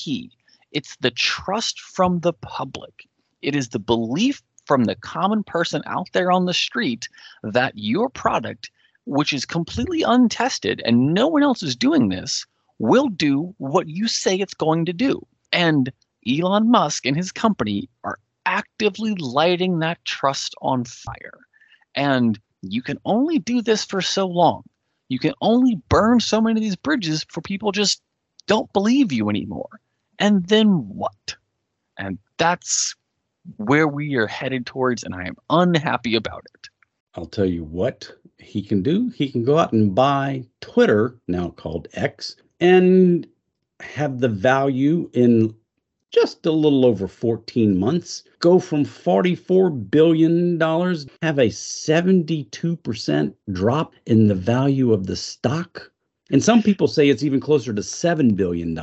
it's 0.72 0.96
the 0.98 1.12
trust 1.12 1.80
from 1.80 2.20
the 2.20 2.34
public. 2.34 3.08
It 3.42 3.56
is 3.56 3.70
the 3.70 3.80
belief 3.80 4.42
from 4.66 4.84
the 4.84 4.96
common 4.96 5.44
person 5.44 5.82
out 5.86 6.10
there 6.14 6.32
on 6.32 6.46
the 6.46 6.54
street 6.54 7.08
that 7.44 7.74
your 7.76 8.10
product 8.10 8.72
which 9.06 9.34
is 9.34 9.46
completely 9.46 10.04
untested 10.04 10.82
and 10.86 11.14
no 11.14 11.28
one 11.28 11.42
else 11.42 11.64
is 11.64 11.76
doing 11.76 12.10
this 12.10 12.46
will 12.80 13.10
do 13.10 13.54
what 13.58 13.88
you 13.88 14.08
say 14.08 14.36
it's 14.36 14.54
going 14.54 14.86
to 14.86 14.94
do. 14.94 15.26
And 15.52 15.92
Elon 16.28 16.72
Musk 16.72 17.06
and 17.06 17.16
his 17.16 17.32
company 17.32 17.90
are 18.04 18.18
actively 18.46 19.16
lighting 19.16 19.80
that 19.80 20.04
trust 20.06 20.56
on 20.62 20.86
fire. 20.86 21.40
And 21.96 22.40
you 22.62 22.82
can 22.82 22.98
only 23.06 23.40
do 23.40 23.62
this 23.62 23.86
for 23.86 24.02
so 24.02 24.28
long. 24.28 24.64
You 25.10 25.20
can 25.20 25.34
only 25.42 25.80
burn 25.90 26.20
so 26.20 26.42
many 26.42 26.60
of 26.60 26.64
these 26.64 26.76
bridges 26.76 27.26
for 27.30 27.42
people 27.42 27.72
just 27.72 28.02
don't 28.48 28.72
believe 28.74 29.12
you 29.12 29.30
anymore. 29.30 29.80
And 30.18 30.46
then 30.48 30.68
what? 30.68 31.36
And 31.98 32.18
that's 32.38 32.96
where 33.58 33.88
we 33.88 34.16
are 34.16 34.28
headed 34.28 34.66
towards, 34.66 35.04
and 35.04 35.16
I 35.16 35.26
am 35.26 35.36
unhappy 35.50 36.16
about 36.16 36.44
it. 36.54 36.70
I'll 37.16 37.26
tell 37.26 37.46
you 37.46 37.64
what 37.64 38.12
he 38.38 38.62
can 38.62 38.84
do. 38.84 39.10
He 39.10 39.32
can 39.32 39.44
go 39.44 39.58
out 39.58 39.74
and 39.74 39.96
buy 39.96 40.46
Twitter, 40.62 41.16
now 41.28 41.50
called 41.50 41.88
X, 41.94 42.36
and 42.60 43.28
have 43.82 44.20
the 44.20 44.30
value 44.30 45.10
in 45.14 45.56
just 46.12 46.46
a 46.46 46.52
little 46.52 46.86
over 46.86 47.08
14 47.08 47.78
months 47.78 48.24
go 48.40 48.60
from 48.60 48.84
$44 48.84 49.92
billion, 49.92 50.60
have 51.22 51.38
a 51.38 51.50
72% 51.50 53.34
drop 53.52 53.94
in 54.06 54.28
the 54.28 54.36
value 54.36 54.92
of 54.94 55.06
the 55.06 55.16
stock. 55.16 55.92
And 56.32 56.44
some 56.44 56.64
people 56.64 56.88
say 56.88 57.10
it's 57.10 57.24
even 57.24 57.40
closer 57.40 57.74
to 57.74 57.82
$7 57.82 58.36
billion. 58.36 58.80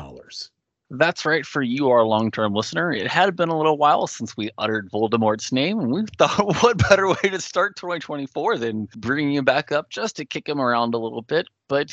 That's 0.91 1.25
right 1.25 1.45
for 1.45 1.63
you, 1.63 1.91
our 1.91 2.05
long 2.05 2.31
term 2.31 2.55
listener. 2.55 2.93
It 2.93 3.09
had 3.09 3.35
been 3.35 3.49
a 3.49 3.57
little 3.57 3.77
while 3.77 4.07
since 4.07 4.37
we 4.37 4.51
uttered 4.57 4.89
Voldemort's 4.91 5.51
name, 5.51 5.81
and 5.81 5.91
we 5.91 6.05
thought, 6.19 6.63
what 6.63 6.89
better 6.89 7.09
way 7.09 7.31
to 7.31 7.41
start 7.41 7.77
2024 7.77 8.59
than 8.59 8.89
bringing 8.97 9.35
him 9.35 9.45
back 9.45 9.73
up 9.73 9.91
just 9.91 10.17
to 10.17 10.25
kick 10.25 10.49
him 10.49 10.61
around 10.61 10.95
a 10.95 10.99
little 10.99 11.23
bit? 11.23 11.49
But 11.69 11.93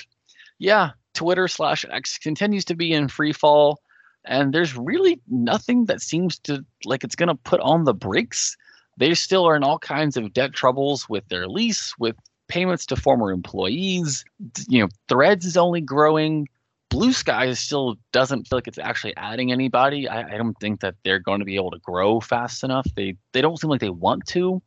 yeah, 0.59 0.91
Twitter 1.13 1.47
slash 1.47 1.85
X 1.89 2.17
continues 2.17 2.65
to 2.65 2.75
be 2.75 2.93
in 2.93 3.07
free 3.07 3.33
fall, 3.33 3.79
and 4.25 4.53
there's 4.53 4.75
really 4.75 5.19
nothing 5.27 5.85
that 5.85 6.01
seems 6.01 6.39
to 6.39 6.65
like 6.85 7.03
it's 7.03 7.15
going 7.15 7.29
to 7.29 7.35
put 7.35 7.59
on 7.61 7.83
the 7.83 7.93
brakes. 7.93 8.55
They 8.97 9.13
still 9.13 9.45
are 9.45 9.55
in 9.55 9.63
all 9.63 9.79
kinds 9.79 10.17
of 10.17 10.33
debt 10.33 10.53
troubles 10.53 11.09
with 11.09 11.27
their 11.29 11.47
lease, 11.47 11.93
with 11.97 12.15
payments 12.47 12.85
to 12.87 12.95
former 12.95 13.31
employees. 13.31 14.23
You 14.67 14.83
know, 14.83 14.89
Threads 15.07 15.45
is 15.45 15.57
only 15.57 15.81
growing. 15.81 16.47
Blue 16.89 17.11
Sky 17.11 17.51
still 17.53 17.95
doesn't 18.11 18.47
feel 18.47 18.57
like 18.57 18.67
it's 18.67 18.77
actually 18.77 19.17
adding 19.17 19.51
anybody. 19.51 20.07
I, 20.07 20.35
I 20.35 20.37
don't 20.37 20.59
think 20.59 20.81
that 20.81 20.93
they're 21.03 21.19
going 21.19 21.39
to 21.39 21.45
be 21.45 21.55
able 21.55 21.71
to 21.71 21.79
grow 21.79 22.19
fast 22.19 22.63
enough. 22.63 22.87
They 22.95 23.15
they 23.31 23.41
don't 23.41 23.59
seem 23.59 23.71
like 23.71 23.81
they 23.81 23.89
want 23.89 24.27
to, 24.27 24.61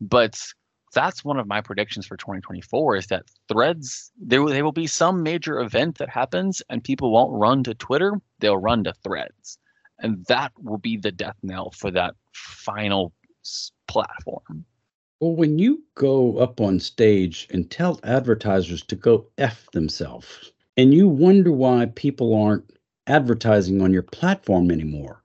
but 0.00 0.38
that's 0.92 1.24
one 1.24 1.38
of 1.38 1.46
my 1.46 1.60
predictions 1.60 2.06
for 2.06 2.16
2024 2.16 2.96
is 2.96 3.06
that 3.08 3.24
threads 3.48 4.10
there, 4.20 4.44
there 4.46 4.64
will 4.64 4.72
be 4.72 4.86
some 4.86 5.22
major 5.22 5.60
event 5.60 5.98
that 5.98 6.08
happens 6.08 6.62
and 6.68 6.82
people 6.82 7.12
won't 7.12 7.32
run 7.32 7.62
to 7.64 7.74
twitter. 7.74 8.20
They'll 8.38 8.56
run 8.56 8.84
to 8.84 8.92
threads. 8.92 9.58
And 9.98 10.24
that 10.26 10.52
will 10.58 10.78
be 10.78 10.96
the 10.96 11.12
death 11.12 11.36
knell 11.42 11.70
for 11.72 11.90
that 11.90 12.14
final 12.32 13.12
platform. 13.86 14.64
Well 15.20 15.36
when 15.36 15.58
you 15.58 15.82
go 15.94 16.38
up 16.38 16.60
on 16.60 16.80
stage 16.80 17.46
and 17.50 17.70
tell 17.70 18.00
advertisers 18.02 18.82
to 18.82 18.96
go 18.96 19.26
f 19.38 19.68
themselves 19.72 20.52
and 20.76 20.94
you 20.94 21.08
wonder 21.08 21.52
why 21.52 21.86
people 21.94 22.34
aren't 22.34 22.72
advertising 23.06 23.82
on 23.82 23.92
your 23.92 24.02
platform 24.02 24.70
anymore 24.70 25.22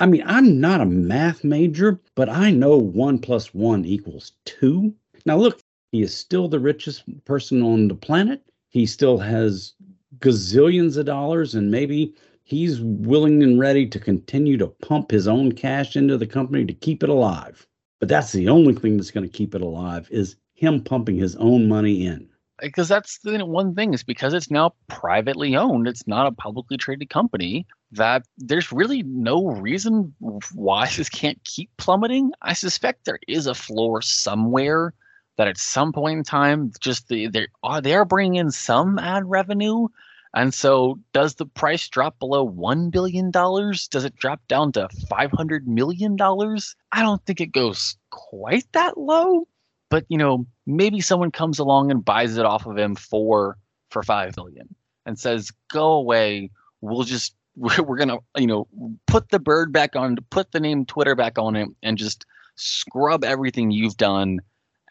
I 0.00 0.06
mean, 0.06 0.22
I'm 0.24 0.58
not 0.58 0.80
a 0.80 0.86
math 0.86 1.44
major, 1.44 2.00
but 2.14 2.30
I 2.30 2.50
know 2.50 2.78
one 2.78 3.18
plus 3.18 3.52
one 3.52 3.84
equals 3.84 4.32
two. 4.46 4.94
Now, 5.26 5.36
look, 5.36 5.60
he 5.92 6.00
is 6.00 6.16
still 6.16 6.48
the 6.48 6.58
richest 6.58 7.04
person 7.26 7.62
on 7.62 7.88
the 7.88 7.94
planet. 7.94 8.42
He 8.70 8.86
still 8.86 9.18
has 9.18 9.74
gazillions 10.18 10.96
of 10.96 11.04
dollars, 11.04 11.54
and 11.54 11.70
maybe 11.70 12.14
he's 12.44 12.80
willing 12.80 13.42
and 13.42 13.60
ready 13.60 13.86
to 13.86 14.00
continue 14.00 14.56
to 14.56 14.68
pump 14.68 15.10
his 15.10 15.28
own 15.28 15.52
cash 15.52 15.96
into 15.96 16.16
the 16.16 16.26
company 16.26 16.64
to 16.64 16.72
keep 16.72 17.02
it 17.02 17.10
alive. 17.10 17.66
But 17.98 18.08
that's 18.08 18.32
the 18.32 18.48
only 18.48 18.72
thing 18.72 18.96
that's 18.96 19.10
going 19.10 19.28
to 19.28 19.36
keep 19.36 19.54
it 19.54 19.60
alive 19.60 20.08
is 20.10 20.36
him 20.54 20.82
pumping 20.82 21.16
his 21.16 21.36
own 21.36 21.68
money 21.68 22.06
in. 22.06 22.26
Because 22.58 22.88
that's 22.88 23.18
the 23.20 23.44
one 23.44 23.74
thing 23.74 23.92
is 23.92 24.02
because 24.02 24.32
it's 24.32 24.50
now 24.50 24.72
privately 24.88 25.56
owned. 25.56 25.86
It's 25.86 26.06
not 26.06 26.26
a 26.26 26.32
publicly 26.32 26.78
traded 26.78 27.10
company. 27.10 27.66
That 27.92 28.24
there's 28.38 28.72
really 28.72 29.02
no 29.02 29.48
reason 29.48 30.14
why 30.54 30.88
this 30.96 31.08
can't 31.08 31.42
keep 31.44 31.70
plummeting. 31.76 32.32
I 32.42 32.52
suspect 32.52 33.04
there 33.04 33.18
is 33.26 33.46
a 33.46 33.54
floor 33.54 34.00
somewhere 34.02 34.94
that 35.36 35.48
at 35.48 35.58
some 35.58 35.92
point 35.92 36.18
in 36.18 36.24
time, 36.24 36.72
just 36.80 37.08
the, 37.08 37.26
they 37.28 37.46
are 37.62 37.78
uh, 37.78 37.80
they 37.80 37.94
are 37.94 38.04
bringing 38.04 38.36
in 38.36 38.50
some 38.50 38.98
ad 38.98 39.28
revenue, 39.28 39.88
and 40.34 40.52
so 40.52 40.98
does 41.12 41.34
the 41.34 41.46
price 41.46 41.88
drop 41.88 42.18
below 42.18 42.44
one 42.44 42.90
billion 42.90 43.30
dollars? 43.30 43.88
Does 43.88 44.04
it 44.04 44.16
drop 44.16 44.46
down 44.48 44.72
to 44.72 44.88
five 45.08 45.32
hundred 45.32 45.66
million 45.66 46.14
dollars? 46.14 46.76
I 46.92 47.02
don't 47.02 47.24
think 47.24 47.40
it 47.40 47.52
goes 47.52 47.96
quite 48.10 48.66
that 48.72 48.98
low, 48.98 49.48
but 49.88 50.04
you 50.08 50.18
know 50.18 50.46
maybe 50.66 51.00
someone 51.00 51.30
comes 51.30 51.58
along 51.58 51.90
and 51.90 52.04
buys 52.04 52.36
it 52.36 52.44
off 52.44 52.66
of 52.66 52.76
him 52.76 52.94
for 52.94 53.56
for 53.90 54.02
five 54.02 54.36
million 54.36 54.74
and 55.06 55.18
says, 55.18 55.50
"Go 55.72 55.92
away. 55.92 56.50
We'll 56.82 57.04
just 57.04 57.34
we're, 57.56 57.82
we're 57.82 57.96
gonna 57.96 58.18
you 58.36 58.46
know 58.46 58.68
put 59.06 59.28
the 59.30 59.38
bird 59.38 59.72
back 59.72 59.96
on, 59.96 60.16
put 60.30 60.52
the 60.52 60.60
name 60.60 60.86
Twitter 60.86 61.14
back 61.14 61.38
on 61.38 61.56
it, 61.56 61.68
and 61.82 61.98
just 61.98 62.24
scrub 62.56 63.24
everything 63.24 63.70
you've 63.70 63.96
done." 63.96 64.40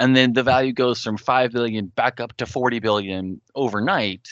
And 0.02 0.16
then 0.16 0.34
the 0.34 0.44
value 0.44 0.72
goes 0.72 1.04
from 1.04 1.18
five 1.18 1.52
billion 1.52 1.88
back 1.88 2.20
up 2.20 2.36
to 2.38 2.46
forty 2.46 2.80
billion 2.80 3.42
overnight, 3.56 4.30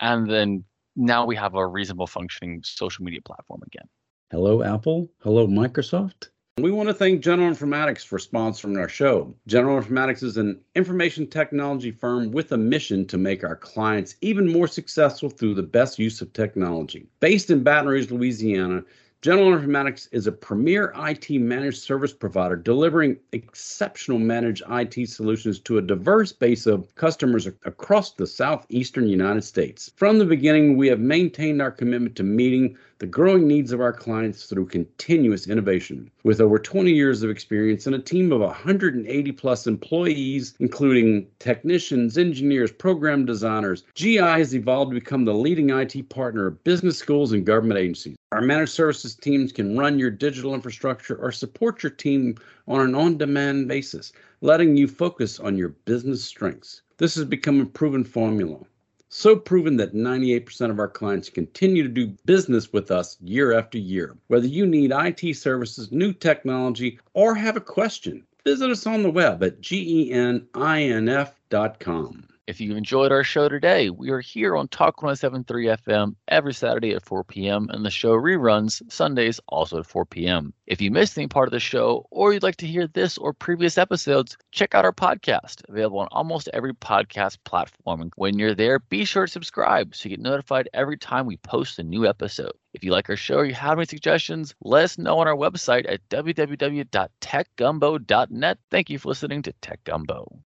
and 0.00 0.30
then 0.30 0.64
now 0.96 1.26
we 1.26 1.36
have 1.36 1.54
a 1.54 1.66
reasonable 1.66 2.06
functioning 2.06 2.62
social 2.64 3.04
media 3.04 3.20
platform 3.24 3.60
again. 3.66 3.88
Hello, 4.30 4.62
Apple. 4.62 5.08
Hello, 5.22 5.46
Microsoft. 5.46 6.30
We 6.58 6.70
want 6.70 6.88
to 6.88 6.94
thank 6.94 7.20
General 7.20 7.54
Informatics 7.54 8.06
for 8.06 8.18
sponsoring 8.18 8.80
our 8.80 8.88
show. 8.88 9.34
General 9.46 9.78
Informatics 9.78 10.22
is 10.22 10.38
an 10.38 10.58
information 10.74 11.26
technology 11.26 11.90
firm 11.90 12.30
with 12.32 12.50
a 12.50 12.56
mission 12.56 13.04
to 13.08 13.18
make 13.18 13.44
our 13.44 13.56
clients 13.56 14.14
even 14.22 14.50
more 14.50 14.66
successful 14.66 15.28
through 15.28 15.52
the 15.52 15.62
best 15.62 15.98
use 15.98 16.22
of 16.22 16.32
technology. 16.32 17.08
Based 17.20 17.50
in 17.50 17.62
Baton 17.62 17.88
Rouge, 17.88 18.10
Louisiana, 18.10 18.82
General 19.20 19.58
Informatics 19.58 20.08
is 20.12 20.26
a 20.26 20.32
premier 20.32 20.94
IT 20.96 21.28
managed 21.30 21.82
service 21.82 22.14
provider 22.14 22.56
delivering 22.56 23.18
exceptional 23.32 24.18
managed 24.18 24.62
IT 24.70 25.10
solutions 25.10 25.60
to 25.60 25.76
a 25.76 25.82
diverse 25.82 26.32
base 26.32 26.64
of 26.64 26.94
customers 26.94 27.46
across 27.46 28.12
the 28.12 28.26
southeastern 28.26 29.08
United 29.08 29.42
States. 29.42 29.90
From 29.96 30.18
the 30.18 30.24
beginning, 30.24 30.78
we 30.78 30.88
have 30.88 31.00
maintained 31.00 31.60
our 31.60 31.70
commitment 31.70 32.16
to 32.16 32.22
meeting 32.22 32.78
the 32.98 33.06
growing 33.06 33.46
needs 33.46 33.72
of 33.72 33.80
our 33.82 33.92
clients 33.92 34.44
through 34.46 34.64
continuous 34.66 35.48
innovation. 35.48 36.10
With 36.24 36.40
over 36.40 36.58
20 36.58 36.90
years 36.90 37.22
of 37.22 37.28
experience 37.28 37.86
and 37.86 37.94
a 37.94 37.98
team 37.98 38.32
of 38.32 38.40
180 38.40 39.32
plus 39.32 39.66
employees, 39.66 40.54
including 40.60 41.26
technicians, 41.38 42.16
engineers, 42.16 42.72
program 42.72 43.26
designers, 43.26 43.84
GI 43.94 44.16
has 44.16 44.54
evolved 44.54 44.92
to 44.92 45.00
become 45.00 45.26
the 45.26 45.34
leading 45.34 45.68
IT 45.68 46.08
partner 46.08 46.46
of 46.46 46.64
business 46.64 46.96
schools 46.96 47.32
and 47.32 47.44
government 47.44 47.78
agencies. 47.78 48.16
Our 48.32 48.40
managed 48.40 48.72
services 48.72 49.14
teams 49.14 49.52
can 49.52 49.76
run 49.76 49.98
your 49.98 50.10
digital 50.10 50.54
infrastructure 50.54 51.16
or 51.16 51.32
support 51.32 51.82
your 51.82 51.90
team 51.90 52.36
on 52.66 52.80
an 52.80 52.94
on 52.94 53.18
demand 53.18 53.68
basis, 53.68 54.12
letting 54.40 54.74
you 54.74 54.88
focus 54.88 55.38
on 55.38 55.58
your 55.58 55.68
business 55.68 56.24
strengths. 56.24 56.80
This 56.96 57.14
has 57.16 57.26
become 57.26 57.60
a 57.60 57.66
proven 57.66 58.04
formula 58.04 58.60
so 59.08 59.36
proven 59.36 59.76
that 59.76 59.94
98% 59.94 60.70
of 60.70 60.78
our 60.78 60.88
clients 60.88 61.28
continue 61.30 61.82
to 61.82 61.88
do 61.88 62.16
business 62.24 62.72
with 62.72 62.90
us 62.90 63.16
year 63.20 63.52
after 63.52 63.78
year. 63.78 64.16
Whether 64.28 64.48
you 64.48 64.66
need 64.66 64.92
IT 64.92 65.36
services, 65.36 65.92
new 65.92 66.12
technology, 66.12 66.98
or 67.14 67.34
have 67.34 67.56
a 67.56 67.60
question, 67.60 68.26
visit 68.44 68.70
us 68.70 68.86
on 68.86 69.02
the 69.02 69.10
web 69.10 69.42
at 69.42 69.60
geninf.com. 69.60 70.44
If 72.46 72.60
you 72.60 72.76
enjoyed 72.76 73.10
our 73.10 73.24
show 73.24 73.48
today, 73.48 73.90
we 73.90 74.10
are 74.10 74.20
here 74.20 74.56
on 74.56 74.68
Talk 74.68 75.02
1073 75.02 75.66
FM 75.66 76.14
every 76.28 76.54
Saturday 76.54 76.94
at 76.94 77.04
4 77.04 77.24
p.m. 77.24 77.68
and 77.70 77.84
the 77.84 77.90
show 77.90 78.12
reruns 78.12 78.80
Sundays 78.88 79.40
also 79.48 79.80
at 79.80 79.86
4 79.86 80.06
p.m. 80.06 80.54
If 80.64 80.80
you 80.80 80.92
missed 80.92 81.18
any 81.18 81.26
part 81.26 81.48
of 81.48 81.52
the 81.52 81.58
show 81.58 82.06
or 82.12 82.32
you'd 82.32 82.44
like 82.44 82.54
to 82.58 82.68
hear 82.68 82.86
this 82.86 83.18
or 83.18 83.32
previous 83.32 83.78
episodes, 83.78 84.36
check 84.52 84.76
out 84.76 84.84
our 84.84 84.92
podcast, 84.92 85.68
available 85.68 85.98
on 85.98 86.06
almost 86.12 86.48
every 86.52 86.72
podcast 86.72 87.38
platform. 87.42 88.00
And 88.00 88.12
when 88.14 88.38
you're 88.38 88.54
there, 88.54 88.78
be 88.78 89.04
sure 89.04 89.26
to 89.26 89.32
subscribe 89.32 89.96
so 89.96 90.08
you 90.08 90.16
get 90.16 90.22
notified 90.22 90.68
every 90.72 90.98
time 90.98 91.26
we 91.26 91.38
post 91.38 91.80
a 91.80 91.82
new 91.82 92.06
episode. 92.06 92.52
If 92.74 92.84
you 92.84 92.92
like 92.92 93.10
our 93.10 93.16
show 93.16 93.38
or 93.38 93.44
you 93.44 93.54
have 93.54 93.76
any 93.76 93.86
suggestions, 93.86 94.54
let 94.62 94.84
us 94.84 94.98
know 94.98 95.18
on 95.18 95.26
our 95.26 95.34
website 95.34 95.90
at 95.90 96.08
www.techgumbo.net. 96.10 98.58
Thank 98.70 98.90
you 98.90 98.98
for 99.00 99.08
listening 99.08 99.42
to 99.42 99.52
Tech 99.54 99.82
Gumbo. 99.82 100.44